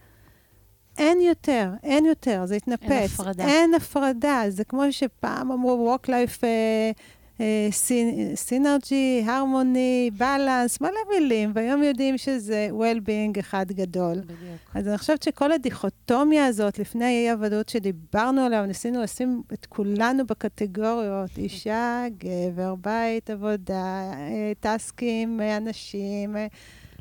אין 0.98 1.20
יותר, 1.20 1.70
אין 1.82 2.04
יותר, 2.06 2.46
זה 2.46 2.54
התנפץ. 2.54 2.90
אין 2.90 3.04
הפרדה. 3.04 3.46
אין 3.46 3.74
הפרדה. 3.74 4.42
זה 4.48 4.64
כמו 4.64 4.82
שפעם 4.90 5.52
אמרו, 5.52 5.96
Work-Life 5.96 6.40
סינרג'י, 8.34 9.24
הרמוני, 9.26 10.10
בלנס, 10.18 10.80
מלא 10.80 10.90
מילים, 11.14 11.52
והיום 11.54 11.82
יודעים 11.82 12.18
שזה 12.18 12.68
well-being 12.70 13.40
אחד 13.40 13.72
גדול. 13.72 14.20
בדיוק. 14.20 14.60
אז 14.74 14.88
אני 14.88 14.98
חושבת 14.98 15.22
שכל 15.22 15.52
הדיכוטומיה 15.52 16.46
הזאת, 16.46 16.78
לפני 16.78 17.04
האי-הוודאות 17.04 17.68
שדיברנו 17.68 18.40
עליה, 18.40 18.66
ניסינו 18.66 19.02
לשים 19.02 19.42
את 19.52 19.66
כולנו 19.66 20.26
בקטגוריות, 20.26 21.38
אישה, 21.38 22.04
גבר, 22.18 22.74
בית, 22.74 23.30
עבודה, 23.30 24.12
אה, 24.12 24.52
טסקים, 24.60 25.40
אה, 25.40 25.56
אנשים, 25.56 26.36
אה, 26.36 26.46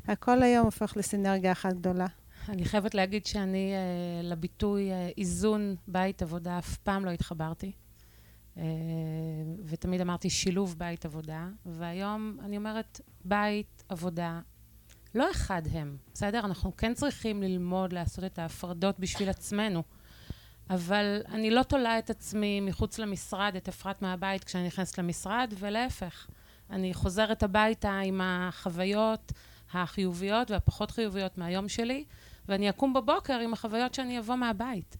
הכל 0.08 0.42
היום 0.42 0.64
הופך 0.64 0.96
לסינרגיה 0.96 1.52
אחת 1.52 1.72
גדולה. 1.72 2.06
אני 2.48 2.64
חייבת 2.64 2.94
להגיד 2.94 3.26
שאני 3.26 3.72
אה, 3.74 4.22
לביטוי 4.22 4.92
אה, 4.92 5.08
איזון 5.18 5.74
בית 5.88 6.22
עבודה 6.22 6.58
אף 6.58 6.76
פעם 6.76 7.04
לא 7.04 7.10
התחברתי. 7.10 7.72
אה, 8.58 8.62
ותמיד 9.64 10.00
אמרתי 10.00 10.30
שילוב 10.30 10.74
בית 10.78 11.04
עבודה, 11.04 11.48
והיום 11.66 12.38
אני 12.44 12.56
אומרת 12.56 13.00
בית, 13.24 13.84
עבודה, 13.88 14.40
לא 15.14 15.30
אחד 15.30 15.62
הם, 15.72 15.96
בסדר? 16.14 16.40
אנחנו 16.40 16.76
כן 16.76 16.94
צריכים 16.94 17.42
ללמוד 17.42 17.92
לעשות 17.92 18.24
את 18.24 18.38
ההפרדות 18.38 19.00
בשביל 19.00 19.28
עצמנו, 19.28 19.82
אבל 20.70 21.22
אני 21.28 21.50
לא 21.50 21.62
תולה 21.62 21.98
את 21.98 22.10
עצמי 22.10 22.60
מחוץ 22.60 22.98
למשרד, 22.98 23.56
את 23.56 23.68
אפרת 23.68 24.02
מהבית 24.02 24.44
כשאני 24.44 24.66
נכנסת 24.66 24.98
למשרד, 24.98 25.54
ולהפך. 25.58 26.26
אני 26.70 26.94
חוזרת 26.94 27.42
הביתה 27.42 27.98
עם 27.98 28.20
החוויות 28.24 29.32
החיוביות 29.72 30.50
והפחות 30.50 30.90
חיוביות 30.90 31.38
מהיום 31.38 31.68
שלי, 31.68 32.04
ואני 32.48 32.70
אקום 32.70 32.92
בבוקר 32.92 33.38
עם 33.38 33.52
החוויות 33.52 33.94
שאני 33.94 34.18
אבוא 34.18 34.34
מהבית. 34.34 34.96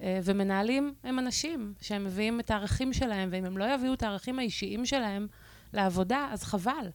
אה, 0.00 0.18
ומנהלים 0.24 0.94
הם 1.04 1.18
אנשים 1.18 1.74
שהם 1.80 2.04
מביאים 2.04 2.40
את 2.40 2.50
הערכים 2.50 2.92
שלהם, 2.92 3.28
ואם 3.32 3.44
הם 3.44 3.58
לא 3.58 3.74
יביאו 3.74 3.94
את 3.94 4.02
הערכים 4.02 4.38
האישיים 4.38 4.86
שלהם 4.86 5.26
לעבודה, 5.72 6.28
אז 6.32 6.42
חבל. 6.42 6.90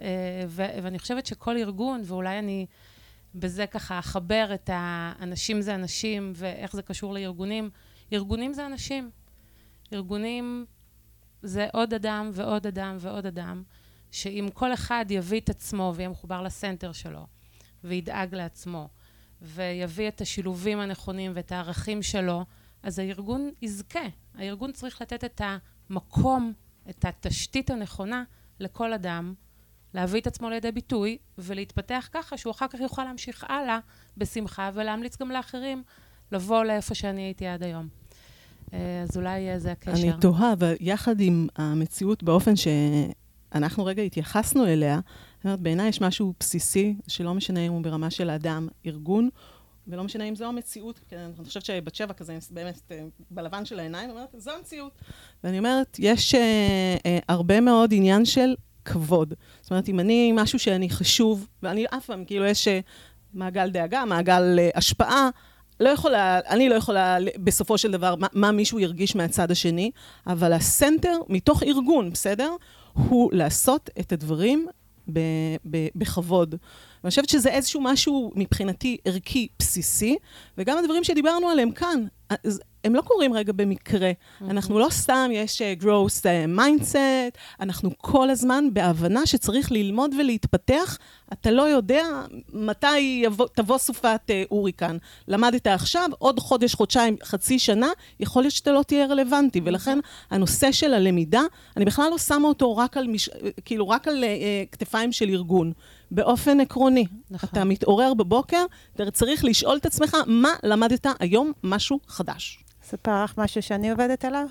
אה, 0.00 0.42
ואני 0.48 0.98
חושבת 0.98 1.26
שכל 1.26 1.56
ארגון, 1.56 2.02
ואולי 2.04 2.38
אני 2.38 2.66
בזה 3.34 3.66
ככה 3.66 3.98
אחבר 3.98 4.50
את 4.54 4.70
האנשים 4.72 5.62
זה 5.62 5.74
אנשים, 5.74 6.32
ואיך 6.36 6.72
זה 6.76 6.82
קשור 6.82 7.14
לארגונים, 7.14 7.70
ארגונים 8.12 8.52
זה 8.52 8.66
אנשים. 8.66 9.10
ארגונים 9.92 10.66
זה 11.42 11.66
עוד 11.72 11.94
אדם 11.94 12.30
ועוד 12.32 12.66
אדם 12.66 12.96
ועוד 13.00 13.26
אדם, 13.26 13.62
שאם 14.10 14.48
כל 14.54 14.74
אחד 14.74 15.06
יביא 15.10 15.40
את 15.40 15.50
עצמו 15.50 15.92
ויהיה 15.96 16.08
מחובר 16.08 16.42
לסנטר 16.42 16.92
שלו, 16.92 17.26
וידאג 17.84 18.34
לעצמו, 18.34 18.88
ויביא 19.42 20.08
את 20.08 20.20
השילובים 20.20 20.80
הנכונים 20.80 21.32
ואת 21.34 21.52
הערכים 21.52 22.02
שלו, 22.02 22.44
אז 22.82 22.98
הארגון 22.98 23.50
יזכה. 23.62 24.06
הארגון 24.34 24.72
צריך 24.72 25.02
לתת 25.02 25.24
את 25.24 25.40
המקום, 25.90 26.52
את 26.90 27.04
התשתית 27.04 27.70
הנכונה 27.70 28.24
לכל 28.60 28.92
אדם, 28.92 29.34
להביא 29.94 30.20
את 30.20 30.26
עצמו 30.26 30.50
לידי 30.50 30.72
ביטוי 30.72 31.18
ולהתפתח 31.38 32.08
ככה 32.12 32.36
שהוא 32.36 32.50
אחר 32.50 32.68
כך 32.68 32.80
יוכל 32.80 33.04
להמשיך 33.04 33.44
הלאה 33.48 33.78
בשמחה 34.16 34.70
ולהמליץ 34.74 35.16
גם 35.20 35.30
לאחרים 35.30 35.82
לבוא 36.32 36.64
לאיפה 36.64 36.94
שאני 36.94 37.22
הייתי 37.22 37.46
עד 37.46 37.62
היום. 37.62 37.88
אה, 38.72 39.02
אז 39.02 39.16
אולי 39.16 39.60
זה 39.60 39.72
הקשר. 39.72 39.92
אני 39.92 40.12
תוהה, 40.20 40.52
אבל 40.52 40.74
יחד 40.80 41.20
עם 41.20 41.46
המציאות 41.56 42.22
באופן 42.22 42.52
שאנחנו 42.56 43.84
רגע 43.84 44.02
התייחסנו 44.02 44.66
אליה, 44.66 45.00
אומרת, 45.44 45.60
בעיניי 45.60 45.88
יש 45.88 46.00
משהו 46.00 46.34
בסיסי, 46.40 46.94
שלא 47.08 47.34
משנה 47.34 47.60
אם 47.60 47.72
הוא 47.72 47.82
ברמה 47.82 48.10
של 48.10 48.30
אדם, 48.30 48.68
ארגון, 48.86 49.28
ולא 49.86 50.04
משנה 50.04 50.24
אם 50.24 50.36
זו 50.36 50.44
המציאות, 50.44 51.00
כי 51.08 51.16
אני 51.16 51.44
חושבת 51.44 51.64
שבת 51.64 51.94
שבע 51.94 52.12
כזה, 52.12 52.38
באמת, 52.50 52.80
אה, 52.90 53.04
בלבן 53.30 53.64
של 53.64 53.78
העיניים, 53.78 54.10
אומרת, 54.10 54.34
זו 54.38 54.50
המציאות. 54.50 54.92
ואני 55.44 55.58
אומרת, 55.58 55.96
יש 55.98 56.34
אה, 56.34 56.96
אה, 57.06 57.18
הרבה 57.28 57.60
מאוד 57.60 57.94
עניין 57.94 58.24
של 58.24 58.54
כבוד. 58.84 59.34
זאת 59.60 59.70
אומרת, 59.70 59.88
אם 59.88 60.00
אני, 60.00 60.32
משהו 60.34 60.58
שאני 60.58 60.90
חשוב, 60.90 61.46
ואני 61.62 61.84
אף 61.86 62.06
פעם, 62.06 62.24
כאילו, 62.24 62.44
יש 62.44 62.68
אה, 62.68 62.80
מעגל 63.34 63.70
דאגה, 63.70 64.04
מעגל 64.04 64.58
אה, 64.58 64.70
השפעה, 64.74 65.30
לא 65.80 65.88
יכולה, 65.88 66.40
אני 66.48 66.68
לא 66.68 66.74
יכולה 66.74 67.16
בסופו 67.44 67.78
של 67.78 67.92
דבר 67.92 68.14
מה, 68.14 68.26
מה 68.32 68.52
מישהו 68.52 68.78
ירגיש 68.78 69.16
מהצד 69.16 69.50
השני, 69.50 69.90
אבל 70.26 70.52
הסנטר 70.52 71.18
מתוך 71.28 71.62
ארגון, 71.62 72.10
בסדר? 72.10 72.52
הוא 72.92 73.30
לעשות 73.32 73.90
את 74.00 74.12
הדברים 74.12 74.66
ב, 75.12 75.20
ב, 75.70 75.86
בכבוד. 75.96 76.54
ואני 77.04 77.10
חושבת 77.10 77.28
שזה 77.28 77.50
איזשהו 77.50 77.80
משהו 77.80 78.32
מבחינתי 78.34 78.96
ערכי 79.04 79.48
בסיסי, 79.58 80.16
וגם 80.58 80.78
הדברים 80.78 81.04
שדיברנו 81.04 81.48
עליהם 81.48 81.70
כאן, 81.70 82.04
הם 82.84 82.94
לא 82.94 83.00
קורים 83.00 83.32
רגע 83.32 83.52
במקרה. 83.52 84.10
Mm-hmm. 84.10 84.44
אנחנו 84.50 84.78
לא 84.78 84.88
סתם, 84.90 85.30
יש 85.32 85.62
uh, 85.62 85.82
growth 85.82 86.22
uh, 86.22 86.58
mindset, 86.58 87.38
אנחנו 87.60 87.90
כל 87.98 88.30
הזמן 88.30 88.64
בהבנה 88.72 89.26
שצריך 89.26 89.72
ללמוד 89.72 90.14
ולהתפתח. 90.18 90.98
אתה 91.32 91.50
לא 91.50 91.62
יודע 91.62 92.04
מתי 92.52 92.98
יבוא, 92.98 93.46
תבוא 93.54 93.78
סופת 93.78 94.20
uh, 94.26 94.32
הוריקן. 94.48 94.96
למדת 95.28 95.66
עכשיו, 95.66 96.10
עוד 96.18 96.40
חודש, 96.40 96.74
חודשיים, 96.74 97.16
חצי 97.22 97.58
שנה, 97.58 97.88
יכול 98.20 98.42
להיות 98.42 98.54
שאתה 98.54 98.72
לא 98.72 98.82
תהיה 98.82 99.06
רלוונטי. 99.06 99.58
Mm-hmm. 99.58 99.62
ולכן 99.66 99.98
הנושא 100.30 100.72
של 100.72 100.94
הלמידה, 100.94 101.42
אני 101.76 101.84
בכלל 101.84 102.10
לא 102.10 102.18
שמה 102.18 102.48
אותו 102.48 102.76
רק 102.76 102.96
על, 102.96 103.06
מש... 103.06 103.30
כאילו, 103.64 103.88
רק 103.88 104.08
על 104.08 104.24
uh, 104.24 104.72
כתפיים 104.72 105.12
של 105.12 105.28
ארגון. 105.28 105.72
באופן 106.14 106.60
עקרוני. 106.60 107.06
נכון. 107.30 107.48
אתה 107.52 107.64
מתעורר 107.64 108.14
בבוקר, 108.14 108.64
אתה 108.94 109.10
צריך 109.10 109.44
לשאול 109.44 109.76
את 109.76 109.86
עצמך, 109.86 110.16
מה 110.26 110.54
למדת 110.62 111.06
היום 111.20 111.52
משהו 111.62 112.00
חדש? 112.06 112.64
אספר 112.84 113.24
לך 113.24 113.38
משהו 113.38 113.62
שאני 113.62 113.90
עובדת 113.90 114.24
עליו? 114.24 114.46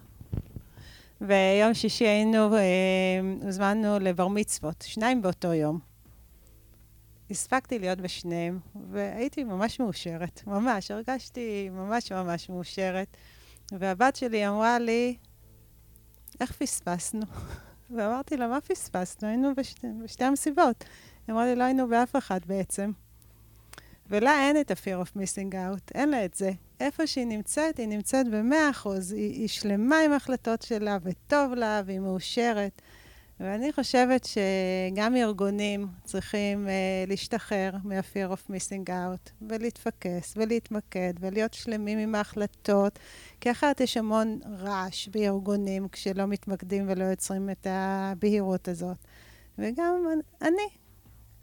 ויום 1.22 1.74
שישי 1.74 2.08
היינו, 2.08 2.56
אה, 2.56 2.62
הוזמנו 3.42 4.00
לבר 4.00 4.28
מצוות, 4.28 4.86
שניים 4.88 5.22
באותו 5.22 5.54
יום. 5.54 5.80
הספקתי 7.32 7.80
להיות 7.80 8.02
בשניהם, 8.02 8.60
והייתי 8.92 9.44
ממש 9.44 9.80
מאושרת, 9.80 10.42
ממש, 10.48 10.92
הרגשתי 10.92 11.70
ממש 11.72 12.12
ממש 12.12 12.50
מאושרת. 12.50 13.18
והבת 13.72 14.16
שלי 14.16 14.48
אמרה 14.48 14.80
לי, 14.80 15.18
איך 16.42 16.52
פספסנו? 16.52 17.26
ואמרתי 17.96 18.38
לה, 18.38 18.48
מה 18.48 18.62
פספסנו? 18.62 19.28
היינו 19.28 19.56
בשתי, 19.56 19.88
בשתי 20.04 20.24
המסיבות. 20.24 20.84
היא 21.28 21.34
אמרה 21.34 21.46
לי, 21.46 21.56
לא 21.56 21.64
היינו 21.64 21.88
באף 21.88 22.16
אחד 22.16 22.40
בעצם. 22.46 22.92
ולה 24.10 24.48
אין 24.48 24.62
את 24.62 24.72
ה-fear 24.72 25.08
of 25.08 25.18
missing 25.18 25.54
out, 25.54 25.92
אין 25.96 26.10
לה 26.10 26.26
את 26.26 26.34
זה. 26.34 26.52
איפה 26.80 27.08
שהיא 27.08 27.26
נמצאת, 27.26 27.78
היא 27.78 27.88
נמצאת 27.88 28.28
במאה 28.28 28.70
אחוז. 28.70 29.12
היא, 29.12 29.32
היא 29.32 29.48
שלמה 29.48 30.00
עם 30.00 30.12
ההחלטות 30.12 30.62
שלה, 30.62 30.98
וטוב 31.04 31.54
לה, 31.54 31.82
והיא 31.86 32.00
מאושרת. 32.00 32.82
ואני 33.40 33.74
חושבת 33.74 34.26
שגם 34.26 35.16
ארגונים 35.16 35.88
צריכים 36.04 36.68
uh, 36.68 37.10
להשתחרר 37.10 37.72
מה-fear 37.84 38.34
of 38.34 38.52
missing 38.52 38.90
out, 38.90 39.32
ולהתפקס, 39.50 40.34
ולהתמקד, 40.38 41.14
ולהיות 41.20 41.54
שלמים 41.54 41.98
עם 41.98 42.16
ההחלטות, 42.16 43.00
כי 43.42 43.52
אחרת 43.52 43.82
יש 43.82 43.98
המון 43.98 44.40
רעש 44.60 45.08
בארגונים 45.08 45.88
כשלא 45.88 46.26
מתמקדים 46.26 46.86
ולא 46.88 47.04
יוצרים 47.04 47.50
את 47.50 47.68
הבהירות 47.70 48.68
הזאת. 48.68 48.98
וגם 49.58 50.08
אני, 50.42 50.68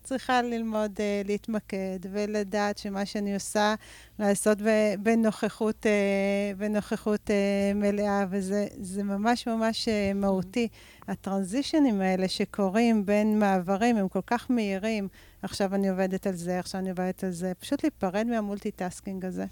צריכה 0.04 0.42
ללמוד 0.42 0.96
uh, 0.96 1.26
להתמקד 1.26 1.98
ולדעת 2.12 2.78
שמה 2.78 3.06
שאני 3.06 3.34
עושה, 3.34 3.74
לעשות 4.18 4.58
בנוכחות, 5.02 5.86
uh, 5.86 6.58
בנוכחות 6.58 7.30
uh, 7.30 7.74
מלאה, 7.74 8.24
וזה 8.30 9.02
ממש 9.04 9.48
ממש 9.48 9.88
uh, 9.88 10.14
מהותי. 10.14 10.68
ה 11.08 11.15
transition 11.15 11.86
ים 11.86 12.00
האלה 12.00 12.28
שקורים 12.28 13.06
בין 13.06 13.38
מעברים 13.38 13.96
הם 13.96 14.08
כל 14.08 14.20
כך 14.26 14.50
מהירים. 14.50 15.08
עכשיו 15.42 15.74
אני 15.74 15.88
עובדת 15.88 16.26
על 16.26 16.34
זה, 16.34 16.58
עכשיו 16.58 16.80
אני 16.80 16.90
עובדת 16.90 17.24
על 17.24 17.30
זה. 17.30 17.52
פשוט 17.60 17.82
להיפרד 17.82 18.26
מה 18.26 18.40
multitasking 18.40 19.24
הזה. 19.24 19.44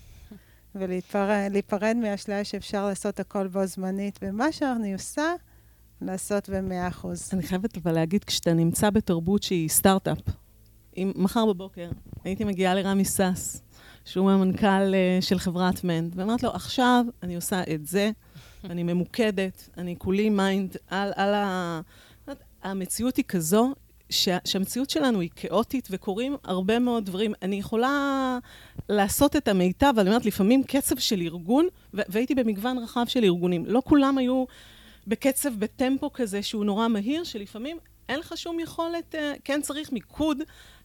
ולהיפרד 0.74 1.96
מהאשליה 1.96 2.44
שאפשר 2.44 2.86
לעשות 2.86 3.20
הכל 3.20 3.46
בו 3.46 3.66
זמנית. 3.66 4.18
ומה 4.22 4.52
שאני 4.52 4.92
עושה, 4.92 5.34
לעשות 6.02 6.48
במאה 6.48 6.88
אחוז. 6.88 7.30
אני 7.32 7.42
חייבת 7.42 7.76
אבל 7.76 7.92
להגיד, 7.92 8.24
כשאתה 8.24 8.52
נמצא 8.52 8.90
בתרבות 8.90 9.42
שהיא 9.42 9.68
סטארט-אפ, 9.68 10.18
אם 10.96 11.12
מחר 11.16 11.46
בבוקר 11.46 11.90
הייתי 12.24 12.44
מגיעה 12.44 12.74
לרמי 12.74 13.04
סאס, 13.04 13.62
שהוא 14.04 14.30
המנכ"ל 14.30 14.66
אה, 14.66 15.24
של 15.24 15.38
חברת 15.38 15.84
Mend, 15.84 16.12
ואמרת 16.16 16.42
לו, 16.42 16.50
עכשיו 16.50 17.04
אני 17.22 17.36
עושה 17.36 17.62
את 17.74 17.86
זה, 17.86 18.10
אני 18.70 18.82
ממוקדת, 18.82 19.68
אני 19.76 19.94
כולי 19.98 20.30
mind 20.30 20.76
על, 20.90 21.12
על 21.16 21.34
ה... 21.34 21.80
המציאות 22.62 23.16
היא 23.16 23.24
כזו, 23.28 23.72
שה, 24.10 24.38
שהמציאות 24.44 24.90
שלנו 24.90 25.20
היא 25.20 25.30
כאוטית 25.36 25.88
וקורים 25.90 26.36
הרבה 26.44 26.78
מאוד 26.78 27.04
דברים. 27.04 27.32
אני 27.42 27.56
יכולה 27.56 28.38
לעשות 28.88 29.36
את 29.36 29.48
המיטב, 29.48 29.86
אבל 29.86 30.00
אני 30.00 30.08
אומרת, 30.08 30.26
לפעמים 30.26 30.62
קצב 30.62 30.98
של 30.98 31.20
ארגון, 31.20 31.66
והייתי 31.94 32.34
במגוון 32.34 32.78
רחב 32.78 33.04
של 33.08 33.24
ארגונים, 33.24 33.66
לא 33.66 33.82
כולם 33.84 34.18
היו 34.18 34.44
בקצב, 35.08 35.50
בטמפו 35.58 36.12
כזה 36.12 36.42
שהוא 36.42 36.64
נורא 36.64 36.88
מהיר, 36.88 37.24
שלפעמים 37.24 37.78
אין 38.08 38.20
לך 38.20 38.32
שום 38.36 38.60
יכולת, 38.60 39.14
אה, 39.14 39.32
כן 39.44 39.62
צריך 39.62 39.92
מיקוד, 39.92 40.38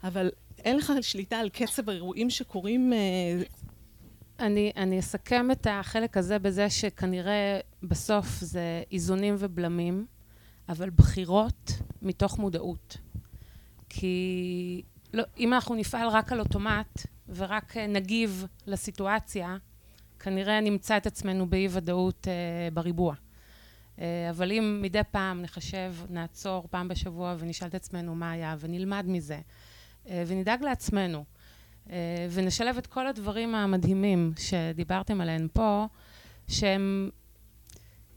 אבל 0.04 0.30
אין 0.60 0.78
לך 0.78 0.94
שליטה 1.02 1.38
על 1.38 1.50
קצב 1.50 1.90
האירועים 1.90 2.30
שקורים. 2.30 2.94
אה, 2.94 3.44
אני, 4.40 4.72
אני 4.78 5.00
אסכם 5.00 5.52
את 5.52 5.68
החלק 5.70 6.18
הזה 6.18 6.40
בזה 6.40 6.70
שכנראה 6.70 7.60
בסוף 7.84 8.28
זה 8.40 8.84
איזונים 8.92 9.36
ובלמים, 9.40 10.06
אבל 10.70 10.90
בחירות 10.90 11.72
מתוך 12.02 12.40
מודעות. 12.40 12.98
כי 13.90 14.82
לא, 15.14 15.24
אם 15.38 15.54
אנחנו 15.54 15.76
נפעל 15.76 16.08
רק 16.08 16.32
על 16.32 16.40
אוטומט 16.40 17.02
ורק 17.30 17.78
אה, 17.78 17.88
נגיב 17.88 18.46
לסיטואציה, 18.68 19.58
כנראה 20.20 20.62
נמצא 20.62 20.98
את 20.98 21.08
עצמנו 21.08 21.50
באי-ודאות 21.50 22.28
אה, 22.28 22.70
בריבוע. 22.74 23.16
אה, 24.00 24.30
אבל 24.30 24.52
אם 24.52 24.80
מדי 24.82 25.02
פעם 25.12 25.42
נחשב, 25.42 25.94
נעצור 26.10 26.68
פעם 26.72 26.88
בשבוע 26.88 27.36
ונשאל 27.40 27.68
את 27.68 27.76
עצמנו 27.76 28.16
מה 28.16 28.32
היה, 28.32 28.56
ונלמד 28.60 29.06
מזה, 29.08 29.40
אה, 30.10 30.24
ונדאג 30.28 30.64
לעצמנו, 30.64 31.24
אה, 31.90 32.28
ונשלב 32.32 32.78
את 32.78 32.88
כל 32.88 33.08
הדברים 33.08 33.56
המדהימים 33.56 34.34
שדיברתם 34.38 35.22
עליהם 35.22 35.48
פה, 35.54 35.86
שהם, 36.48 37.10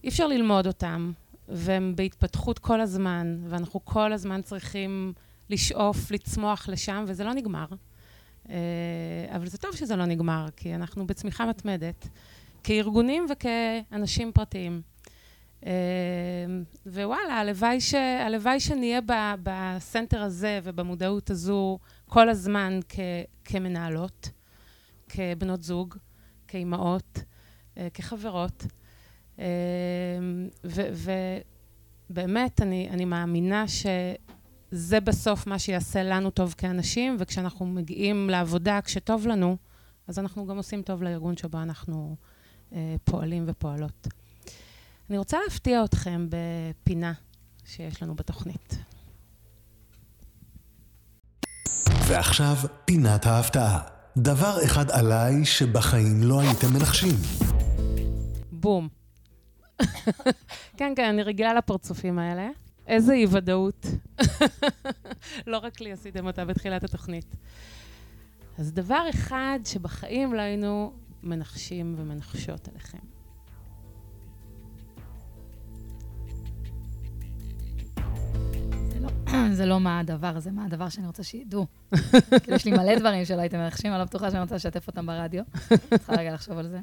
אי 0.04 0.08
אפשר 0.08 0.26
ללמוד 0.26 0.66
אותם, 0.66 1.12
והם 1.48 1.92
בהתפתחות 1.96 2.58
כל 2.58 2.80
הזמן, 2.80 3.38
ואנחנו 3.48 3.84
כל 3.84 4.12
הזמן 4.12 4.42
צריכים 4.42 5.12
לשאוף, 5.50 6.10
לצמוח 6.10 6.68
לשם, 6.68 7.04
וזה 7.06 7.24
לא 7.24 7.34
נגמר. 7.34 7.66
אבל 9.34 9.46
זה 9.46 9.58
טוב 9.58 9.76
שזה 9.76 9.96
לא 9.96 10.04
נגמר, 10.04 10.46
כי 10.56 10.74
אנחנו 10.74 11.06
בצמיחה 11.06 11.46
מתמדת, 11.46 12.08
כארגונים 12.64 13.26
וכאנשים 13.30 14.32
פרטיים. 14.32 14.82
אמ, 15.62 15.70
ווואלה, 16.86 17.34
הלוואי, 17.34 17.80
ש, 17.80 17.94
הלוואי 17.94 18.60
שנהיה 18.60 19.00
ב, 19.00 19.12
בסנטר 19.42 20.22
הזה 20.22 20.60
ובמודעות 20.62 21.30
הזו 21.30 21.78
כל 22.08 22.28
הזמן 22.28 22.80
כ, 22.88 22.98
כמנהלות, 23.44 24.30
כבנות 25.08 25.62
זוג, 25.62 25.94
כאימהות, 26.48 27.18
אה, 27.78 27.88
כחברות. 27.94 28.66
אמ, 29.38 29.44
ובאמת, 32.10 32.62
אני, 32.62 32.88
אני 32.90 33.04
מאמינה 33.04 33.64
שזה 33.68 35.00
בסוף 35.00 35.46
מה 35.46 35.58
שיעשה 35.58 36.02
לנו 36.02 36.30
טוב 36.30 36.54
כאנשים, 36.58 37.16
וכשאנחנו 37.18 37.66
מגיעים 37.66 38.30
לעבודה, 38.30 38.80
כשטוב 38.84 39.26
לנו, 39.26 39.56
אז 40.08 40.18
אנחנו 40.18 40.46
גם 40.46 40.56
עושים 40.56 40.82
טוב 40.82 41.02
לארגון 41.02 41.36
שבו 41.36 41.58
אנחנו 41.58 42.16
אה, 42.72 42.94
פועלים 43.04 43.44
ופועלות. 43.46 44.08
אני 45.10 45.18
רוצה 45.18 45.38
להפתיע 45.44 45.84
אתכם 45.84 46.26
בפינה 46.28 47.12
שיש 47.64 48.02
לנו 48.02 48.14
בתוכנית. 48.14 48.78
ועכשיו, 52.08 52.56
פינת 52.84 53.26
ההפתעה. 53.26 53.80
דבר 54.16 54.56
אחד 54.64 54.90
עליי 54.90 55.44
שבחיים 55.44 56.22
לא 56.22 56.40
הייתם 56.40 56.66
מנחשים. 56.74 57.14
בום. 58.52 58.88
כן, 60.78 60.92
כן, 60.96 61.08
אני 61.08 61.22
רגילה 61.22 61.54
לפרצופים 61.54 62.18
האלה. 62.18 62.48
איזה 62.86 63.12
אי-ודאות. 63.12 63.86
לא 65.46 65.58
רק 65.58 65.80
לי 65.80 65.92
עשיתם 65.92 66.26
אותה 66.26 66.44
בתחילת 66.44 66.84
התוכנית. 66.84 67.36
אז 68.58 68.72
דבר 68.72 69.06
אחד 69.10 69.58
שבחיים 69.64 70.34
לא 70.34 70.40
היינו 70.40 70.92
מנחשים 71.22 71.94
ומנחשות 71.98 72.68
עליכם. 72.68 73.15
זה 79.52 79.66
לא 79.66 79.80
מה 79.80 79.98
הדבר, 79.98 80.38
זה 80.40 80.50
מה 80.50 80.64
הדבר 80.64 80.88
שאני 80.88 81.06
רוצה 81.06 81.22
שידעו. 81.22 81.66
כאילו, 82.42 82.56
יש 82.56 82.64
לי 82.64 82.70
מלא 82.70 82.98
דברים 82.98 83.24
שלא 83.24 83.40
הייתם 83.40 83.58
מנחשים, 83.58 83.92
אני 83.92 83.98
לא 83.98 84.04
בטוחה 84.04 84.30
שאני 84.30 84.42
רוצה 84.42 84.54
לשתף 84.54 84.86
אותם 84.86 85.06
ברדיו. 85.06 85.42
צריכה 85.98 86.12
רגע 86.12 86.34
לחשוב 86.34 86.58
על 86.58 86.68
זה. 86.68 86.80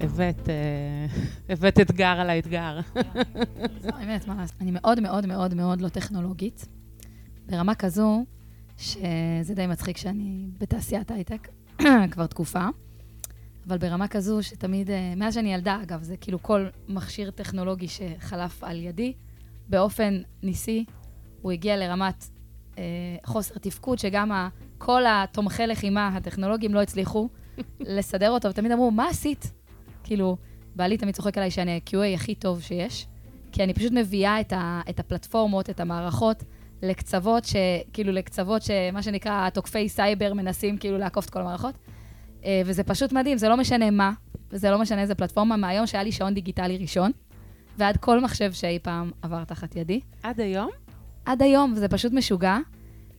הבאת, 0.00 0.48
אה, 0.48 1.06
הבאת 1.48 1.80
אתגר 1.80 2.06
על 2.06 2.30
האתגר. 2.30 2.80
האמת, 3.94 4.28
מה 4.28 4.34
לעשות. 4.34 4.56
אני 4.60 4.70
מאוד 4.70 5.00
מאוד 5.00 5.26
מאוד 5.26 5.54
מאוד 5.54 5.80
לא 5.80 5.88
טכנולוגית, 5.88 6.66
ברמה 7.46 7.74
כזו, 7.74 8.24
שזה 8.78 9.54
די 9.54 9.66
מצחיק 9.66 9.96
שאני 9.96 10.46
בתעשיית 10.58 11.10
הייטק 11.10 11.48
כבר 12.12 12.26
תקופה. 12.26 12.68
אבל 13.66 13.78
ברמה 13.78 14.08
כזו 14.08 14.42
שתמיד, 14.42 14.90
אה, 14.90 15.14
מאז 15.16 15.34
שאני 15.34 15.54
ילדה, 15.54 15.78
אגב, 15.82 16.02
זה 16.02 16.16
כאילו 16.16 16.42
כל 16.42 16.66
מכשיר 16.88 17.30
טכנולוגי 17.30 17.88
שחלף 17.88 18.64
על 18.64 18.80
ידי, 18.80 19.12
באופן 19.70 20.22
ניסי, 20.42 20.84
הוא 21.42 21.52
הגיע 21.52 21.76
לרמת 21.76 22.24
אה, 22.78 22.82
חוסר 23.24 23.54
תפקוד, 23.58 23.98
שגם 23.98 24.32
ה, 24.32 24.48
כל 24.78 25.02
התומכי 25.08 25.66
לחימה 25.66 26.08
הטכנולוגיים 26.08 26.74
לא 26.74 26.82
הצליחו 26.82 27.28
לסדר 27.80 28.30
אותו, 28.30 28.48
ותמיד 28.48 28.72
אמרו, 28.72 28.90
מה 28.90 29.08
עשית? 29.08 29.52
כאילו, 30.04 30.36
בעלי 30.76 30.96
תמיד 30.96 31.14
צוחק 31.14 31.38
עליי 31.38 31.50
שאני 31.50 31.72
ה-QA 31.76 32.14
הכי 32.14 32.34
טוב 32.34 32.62
שיש, 32.62 33.06
כי 33.52 33.64
אני 33.64 33.74
פשוט 33.74 33.92
מביאה 33.92 34.40
את, 34.40 34.52
ה, 34.52 34.80
את 34.90 35.00
הפלטפורמות, 35.00 35.70
את 35.70 35.80
המערכות, 35.80 36.44
לקצוות, 36.82 37.44
ש, 37.44 37.56
כאילו 37.92 38.12
לקצוות 38.12 38.62
שמה 38.62 39.02
שנקרא 39.02 39.50
תוקפי 39.50 39.88
סייבר 39.88 40.34
מנסים 40.34 40.76
כאילו 40.76 40.98
לעקוף 40.98 41.24
את 41.24 41.30
כל 41.30 41.40
המערכות. 41.40 41.74
אה, 42.44 42.62
וזה 42.66 42.84
פשוט 42.84 43.12
מדהים, 43.12 43.38
זה 43.38 43.48
לא 43.48 43.56
משנה 43.56 43.90
מה, 43.90 44.12
וזה 44.50 44.70
לא 44.70 44.78
משנה 44.78 45.02
איזה 45.02 45.14
פלטפורמה, 45.14 45.56
מהיום 45.56 45.86
שהיה 45.86 46.04
לי 46.04 46.12
שעון 46.12 46.34
דיגיטלי 46.34 46.78
ראשון, 46.78 47.10
ועד 47.80 47.96
כל 47.96 48.20
מחשב 48.20 48.52
שאי 48.52 48.78
פעם 48.82 49.10
עבר 49.22 49.44
תחת 49.44 49.76
ידי. 49.76 50.00
עד 50.22 50.40
היום? 50.40 50.70
עד 51.24 51.42
היום, 51.42 51.72
וזה 51.76 51.88
פשוט 51.88 52.12
משוגע, 52.12 52.58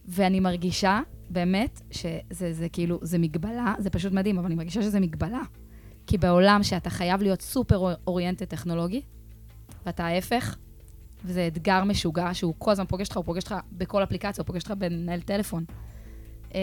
ואני 0.06 0.40
מרגישה, 0.40 1.02
באמת, 1.30 1.82
שזה 1.92 2.54
זה 2.54 2.70
כאילו, 2.70 3.00
זה 3.02 3.18
מגבלה, 3.18 3.74
זה 3.80 3.90
פשוט 3.90 4.14
מדהים, 4.14 4.38
אבל 4.38 4.46
אני 4.46 4.56
מרגישה 4.56 4.82
שזה 4.82 5.00
מגבלה. 5.00 5.42
כי 6.08 6.18
בעולם 6.18 6.64
שאתה 6.64 6.90
חייב 6.90 7.22
להיות 7.22 7.42
סופר 7.42 7.94
אוריינטד 8.08 8.46
טכנולוגי, 8.46 9.02
ואתה 9.86 10.06
ההפך, 10.06 10.58
וזה 11.26 11.48
אתגר 11.48 11.84
משוגע, 11.84 12.34
שהוא 12.34 12.54
כל 12.58 12.72
הזמן 12.72 12.86
פוגש 12.86 13.08
אותך, 13.08 13.18
הוא 13.18 13.26
פוגש 13.26 13.44
אותך 13.44 13.56
בכל 13.72 14.04
אפליקציה, 14.04 14.42
הוא 14.42 14.48
פוגש 14.48 14.64
אותך 14.64 14.74
בנהל 14.78 15.22
טלפון. 15.22 15.66
Uh, 16.50 16.54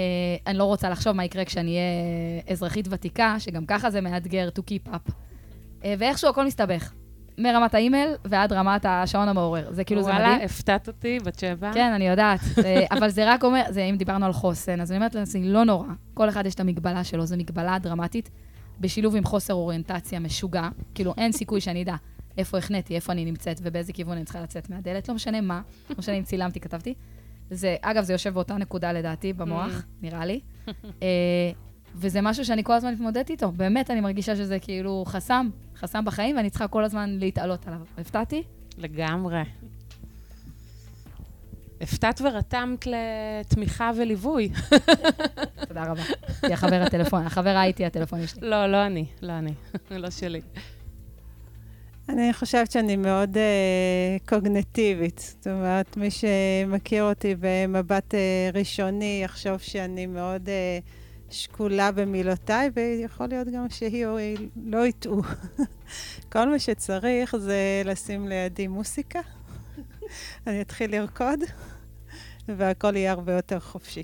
אני 0.47 0.59
לא 0.59 0.65
רוצה 0.65 0.91
לחשוב 0.91 1.13
מה 1.13 1.25
יקרה 1.25 1.45
כשאני 1.45 1.71
אהיה 1.71 2.53
אזרחית 2.53 2.89
ותיקה, 2.91 3.37
שגם 3.39 3.67
ככה 3.67 3.91
זה 3.91 4.01
מאתגר 4.01 4.49
to 4.59 4.61
keep 4.61 4.93
up. 4.93 5.11
Uh, 5.11 5.85
ואיכשהו 5.99 6.31
הכל 6.31 6.47
מסתבך. 6.47 6.93
מרמת 7.39 7.75
האימייל 7.75 8.11
ועד 8.25 8.53
רמת 8.53 8.87
השעון 8.89 9.29
המעורר. 9.29 9.69
זה 9.71 9.85
כאילו, 9.85 10.03
זה 10.03 10.13
מדהים. 10.13 10.29
וואלה, 10.29 10.45
הפתעת 10.45 10.89
אותי, 10.89 11.19
בת 11.25 11.39
שבע. 11.39 11.71
כן, 11.75 11.93
אני 11.93 12.09
יודעת. 12.09 12.41
אה, 12.65 12.85
אבל 12.91 13.09
זה 13.09 13.33
רק 13.33 13.45
אומר, 13.45 13.63
זה 13.69 13.83
אם 13.83 13.97
דיברנו 13.97 14.27
על 14.27 14.33
חוסן, 14.33 14.81
אז 14.81 14.93
אני 14.93 14.99
אומרת 14.99 15.15
לעצמי, 15.15 15.49
לא 15.49 15.65
נורא. 15.65 15.89
כל 16.15 16.29
אחד 16.29 16.47
יש 16.47 16.55
את 16.55 16.61
המגבלה 16.61 17.05
שלו, 17.05 17.27
זו 17.27 17.37
מגבלה 17.37 17.79
דרמטית, 17.79 18.31
בשילוב 18.81 19.17
עם 19.17 19.25
חוסר 19.25 19.55
אוריינטציה 19.55 20.21
משוגע. 20.21 20.69
כאילו, 20.95 21.15
אין 21.19 21.33
סיכוי 21.33 21.61
שאני 21.61 21.83
אדע 21.83 21.95
איפה 22.39 22.59
החניתי, 22.59 22.95
איפה 22.95 23.13
אני 23.13 23.25
נמצאת 23.25 23.61
ובאיזה 23.63 23.93
כיוון 23.93 24.17
אני 24.17 24.25
צריכה 24.25 24.41
לצאת 24.41 24.71
מהדלת. 24.71 25.09
לא 25.09 25.15
משנה 25.15 25.41
מה, 25.41 25.61
לא 25.91 25.97
משנה 25.99 26.15
אם 26.15 26.23
צילמתי, 26.23 26.61
כתבתי. 26.61 26.95
זה, 27.51 27.77
אגב, 27.83 28.05
זה 28.05 28.13
יושב 28.13 28.35
באותה 28.35 28.57
נקודה 28.57 28.93
לדעתי 28.93 29.33
במוח, 29.33 29.79
mm. 29.79 30.03
נראה 30.03 30.25
לי. 30.25 30.41
וזה 31.95 32.21
משהו 32.21 32.45
שאני 32.45 32.65
כל 32.65 32.73
הזמן 32.73 32.93
מתמודדת 32.93 33.31
איתו. 33.31 33.53
באמת, 33.53 33.91
אני 33.91 34.01
מרגישה 34.01 34.37
שזה 34.37 34.59
כאילו 34.59 35.05
חסם, 35.07 35.49
חסם 35.77 36.05
בחיים, 36.05 36.37
ואני 36.37 36.51
צריכה 36.51 36.69
כל 36.69 36.85
הזמן 36.85 37.11
להתעלות 37.19 37.67
עליו. 37.67 37.81
הפתעתי? 37.99 38.43
לגמרי. 38.79 39.43
הפתעת 41.81 42.21
ורתמת 42.25 42.87
לתמיכה 42.87 43.91
וליווי. 43.97 44.49
תודה 45.69 45.83
רבה. 45.83 46.03
היא 46.43 46.53
החבר 46.53 46.83
הטלפון, 46.87 47.27
החברה 47.27 47.65
איתי 47.65 47.85
הטלפוני 47.85 48.27
שלי. 48.27 48.41
לא, 48.49 48.67
לא 48.67 48.87
אני, 48.87 49.07
לא 49.23 49.33
אני, 49.33 49.53
לא 50.03 50.11
שלי. 50.11 50.41
אני 52.09 52.33
חושבת 52.33 52.71
שאני 52.71 52.97
מאוד 52.97 53.37
uh, 53.37 54.29
קוגנטיבית. 54.29 55.19
זאת 55.19 55.47
אומרת, 55.47 55.97
מי 55.97 56.09
שמכיר 56.11 57.05
אותי 57.05 57.35
במבט 57.41 58.15
uh, 58.15 58.57
ראשוני 58.57 59.21
יחשוב 59.25 59.59
שאני 59.59 60.07
מאוד 60.07 60.47
uh, 60.47 60.51
שקולה 61.31 61.93
במילותיי, 61.93 62.71
ויכול 62.75 63.27
להיות 63.27 63.49
גם 63.49 63.69
שהיא 63.71 64.07
או 64.07 64.17
היא 64.17 64.49
לא 64.65 64.87
יטעו. 64.87 65.23
כל 66.33 66.49
מה 66.49 66.59
שצריך 66.59 67.37
זה 67.37 67.83
לשים 67.85 68.29
לידי 68.29 68.67
מוסיקה, 68.67 69.21
אני 70.47 70.61
אתחיל 70.61 70.91
לרקוד, 70.97 71.41
והכל 72.49 72.97
יהיה 72.97 73.13
הרבה 73.13 73.33
יותר 73.33 73.61
חופשי. 73.61 74.03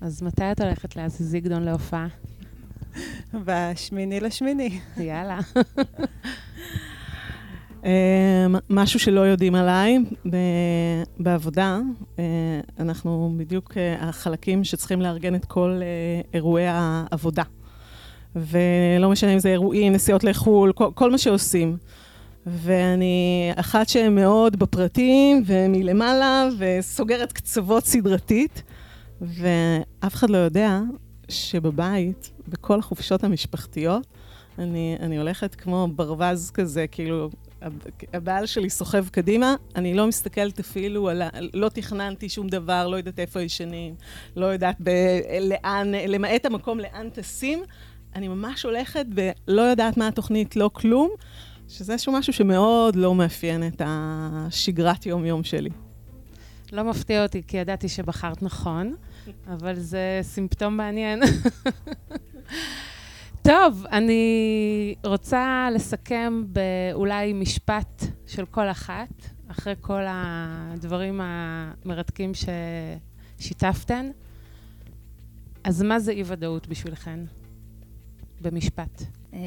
אז 0.00 0.22
מתי 0.22 0.52
את 0.52 0.60
הולכת 0.60 0.96
להזיז 0.96 1.30
זיגדון 1.30 1.62
להופעה? 1.62 2.06
בשמיני 3.44 4.20
לשמיני. 4.20 4.80
יאללה. 4.96 5.38
משהו 8.70 9.00
שלא 9.00 9.20
יודעים 9.20 9.54
עליי, 9.54 9.98
בעבודה, 11.18 11.80
אנחנו 12.78 13.34
בדיוק 13.36 13.72
החלקים 13.98 14.64
שצריכים 14.64 15.00
לארגן 15.00 15.34
את 15.34 15.44
כל 15.44 15.80
אירועי 16.34 16.66
העבודה. 16.68 17.42
ולא 18.36 19.10
משנה 19.10 19.34
אם 19.34 19.38
זה 19.38 19.48
אירועים, 19.48 19.92
נסיעות 19.92 20.24
לחו"ל, 20.24 20.72
כל, 20.72 20.90
כל 20.94 21.10
מה 21.10 21.18
שעושים. 21.18 21.76
ואני 22.46 23.50
אחת 23.56 23.88
שמאוד 23.88 24.56
בפרטים 24.56 25.42
ומלמעלה 25.46 26.48
וסוגרת 26.58 27.32
קצוות 27.32 27.84
סדרתית, 27.84 28.62
ואף 29.20 30.14
אחד 30.14 30.30
לא 30.30 30.36
יודע 30.36 30.80
שבבית, 31.28 32.30
בכל 32.48 32.78
החופשות 32.78 33.24
המשפחתיות, 33.24 34.06
אני, 34.58 34.96
אני 35.00 35.18
הולכת 35.18 35.54
כמו 35.54 35.88
ברווז 35.96 36.50
כזה, 36.50 36.86
כאילו, 36.86 37.30
הבעל 38.12 38.46
שלי 38.46 38.70
סוחב 38.70 39.08
קדימה, 39.08 39.54
אני 39.76 39.94
לא 39.94 40.06
מסתכלת 40.06 40.60
אפילו 40.60 41.08
על 41.08 41.22
ה... 41.22 41.28
לא 41.54 41.68
תכננתי 41.68 42.28
שום 42.28 42.48
דבר, 42.48 42.88
לא 42.88 42.96
יודעת 42.96 43.18
איפה 43.18 43.40
ישנים, 43.40 43.94
לא 44.36 44.46
יודעת 44.46 44.76
ב, 44.82 44.90
לאן, 45.40 45.92
למעט 46.08 46.46
המקום 46.46 46.80
לאן 46.80 47.10
טסים. 47.10 47.62
אני 48.14 48.28
ממש 48.28 48.62
הולכת 48.62 49.06
ולא 49.14 49.62
יודעת 49.62 49.96
מה 49.96 50.08
התוכנית, 50.08 50.56
לא 50.56 50.70
כלום, 50.72 51.10
שזה 51.68 51.92
איזשהו 51.92 52.12
משהו 52.12 52.32
שמאוד 52.32 52.96
לא 52.96 53.14
מאפיין 53.14 53.66
את 53.66 53.82
השגרת 53.84 55.06
יום-יום 55.06 55.44
שלי. 55.44 55.70
לא 56.72 56.82
מפתיע 56.82 57.22
אותי, 57.22 57.42
כי 57.46 57.56
ידעתי 57.56 57.88
שבחרת 57.88 58.42
נכון, 58.42 58.94
אבל 59.46 59.74
זה 59.74 60.20
סימפטום 60.22 60.76
מעניין. 60.76 61.20
טוב, 63.42 63.86
אני 63.92 64.94
רוצה 65.04 65.68
לסכם 65.74 66.44
באולי 66.46 67.32
משפט 67.32 68.04
של 68.26 68.46
כל 68.46 68.70
אחת, 68.70 69.08
אחרי 69.48 69.74
כל 69.80 70.02
הדברים 70.06 71.20
המרתקים 71.22 72.32
ששיתפתן. 73.40 74.10
אז 75.64 75.82
מה 75.82 75.98
זה 75.98 76.12
אי-ודאות 76.12 76.68
בשבילכן? 76.68 77.20
במשפט. 78.40 79.02
אה, 79.34 79.38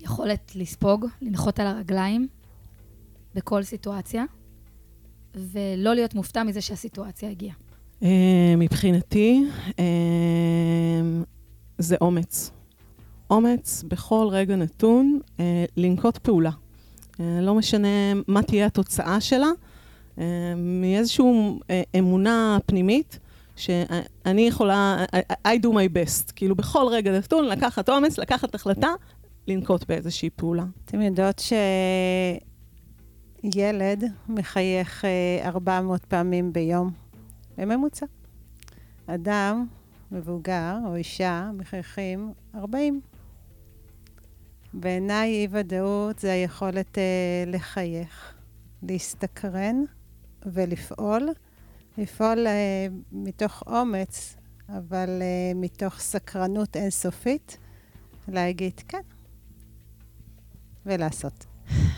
יכולת 0.00 0.52
לספוג, 0.54 1.06
לנחות 1.22 1.60
על 1.60 1.66
הרגליים 1.66 2.28
בכל 3.34 3.62
סיטואציה, 3.62 4.24
ולא 5.34 5.94
להיות 5.94 6.14
מופתע 6.14 6.42
מזה 6.42 6.60
שהסיטואציה 6.60 7.30
הגיעה. 7.30 7.56
אה, 8.02 8.54
מבחינתי, 8.56 9.44
אה, 9.78 9.84
זה 11.78 11.96
אומץ. 12.00 12.61
אומץ 13.32 13.84
בכל 13.88 14.26
רגע 14.30 14.56
נתון 14.56 15.18
לנקוט 15.76 16.18
פעולה. 16.18 16.50
לא 17.18 17.54
משנה 17.54 17.88
מה 18.28 18.42
תהיה 18.42 18.66
התוצאה 18.66 19.20
שלה, 19.20 19.50
מאיזושהי 20.56 21.24
אמונה 21.98 22.58
פנימית 22.66 23.18
שאני 23.56 24.48
יכולה, 24.48 25.04
I 25.48 25.58
do 25.62 25.66
my 25.66 25.88
best, 25.94 26.32
כאילו 26.36 26.54
בכל 26.54 26.86
רגע 26.90 27.12
נתון 27.12 27.44
לקחת 27.44 27.88
אומץ, 27.88 28.18
לקחת 28.18 28.54
החלטה, 28.54 28.88
לנקוט 29.48 29.84
באיזושהי 29.88 30.30
פעולה. 30.30 30.64
אתם 30.84 31.00
יודעות 31.00 31.42
שילד 33.42 34.04
מחייך 34.28 35.04
400 35.44 36.00
אה, 36.00 36.06
פעמים 36.08 36.52
ביום, 36.52 36.90
בממוצע. 37.58 38.06
אדם, 39.06 39.66
מבוגר 40.12 40.76
או 40.86 40.96
אישה, 40.96 41.50
מחייכים 41.54 42.32
40. 42.54 43.00
בעיניי 44.74 45.30
אי-ודאות 45.30 46.18
זה 46.18 46.32
היכולת 46.32 46.98
uh, 46.98 47.50
לחייך, 47.50 48.34
להסתקרן 48.82 49.76
ולפעול. 50.46 51.28
לפעול 51.98 52.46
אה, 52.46 52.92
מתוך 53.12 53.62
אומץ, 53.66 54.36
אבל 54.68 55.08
אה, 55.08 55.56
מתוך 55.56 55.98
סקרנות 55.98 56.76
אינסופית, 56.76 57.58
להגיד 58.28 58.80
כן, 58.88 59.00
ולעשות. 60.86 61.46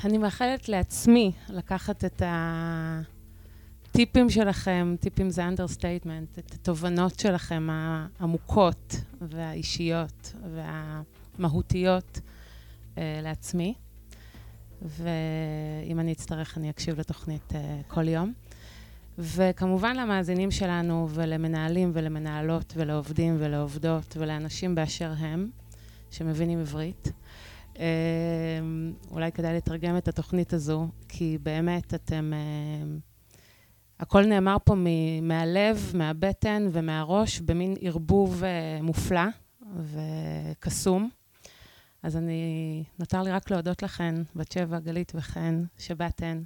אני 0.04 0.18
מאחלת 0.18 0.68
לעצמי 0.68 1.32
לקחת 1.48 2.04
את 2.04 2.22
הטיפים 3.90 4.30
שלכם, 4.30 4.94
טיפים 5.00 5.30
זה 5.30 5.44
understatement, 5.44 6.38
את 6.38 6.52
התובנות 6.54 7.18
שלכם 7.18 7.68
העמוקות 7.70 8.96
והאישיות 9.20 10.32
והמהותיות 10.54 12.20
uh, 12.94 12.98
לעצמי. 13.22 13.74
ואם 14.82 16.00
אני 16.00 16.12
אצטרך, 16.12 16.58
אני 16.58 16.70
אקשיב 16.70 17.00
לתוכנית 17.00 17.52
uh, 17.52 17.54
כל 17.88 18.08
יום. 18.08 18.32
וכמובן 19.18 19.96
למאזינים 19.96 20.50
שלנו 20.50 21.08
ולמנהלים 21.10 21.90
ולמנהלות 21.94 22.72
ולעובדים 22.76 23.36
ולעובדות 23.38 24.16
ולאנשים 24.16 24.74
באשר 24.74 25.12
הם, 25.18 25.50
שמבינים 26.10 26.60
עברית. 26.60 27.12
אה, 27.78 27.84
אולי 29.10 29.32
כדאי 29.32 29.56
לתרגם 29.56 29.96
את 29.96 30.08
התוכנית 30.08 30.52
הזו, 30.52 30.88
כי 31.08 31.38
באמת 31.42 31.94
אתם... 31.94 32.32
אה, 32.34 32.96
הכל 34.00 34.24
נאמר 34.24 34.56
פה 34.64 34.74
מהלב, 35.22 35.92
מהבטן 35.94 36.68
ומהראש, 36.72 37.40
במין 37.40 37.74
ערבוב 37.80 38.44
אה, 38.44 38.82
מופלא 38.82 39.20
וקסום. 39.76 41.10
אז 42.04 42.16
אני, 42.16 42.84
נותר 42.98 43.22
לי 43.22 43.30
רק 43.30 43.50
להודות 43.50 43.82
לכן, 43.82 44.14
בת 44.36 44.52
שבע, 44.52 44.78
גלית 44.78 45.12
וחן, 45.14 45.64
שבאתן. 45.78 46.42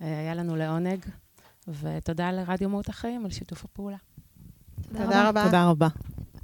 היה 0.00 0.34
לנו 0.34 0.56
לעונג. 0.56 1.04
ותודה 1.68 2.32
לרדיו 2.32 2.68
מהות 2.68 2.88
החיים 2.88 3.24
על 3.24 3.30
שיתוף 3.30 3.64
הפעולה. 3.64 3.96
תודה 4.92 5.28
רבה. 5.28 5.44
תודה 5.44 5.70
רבה. 5.70 5.88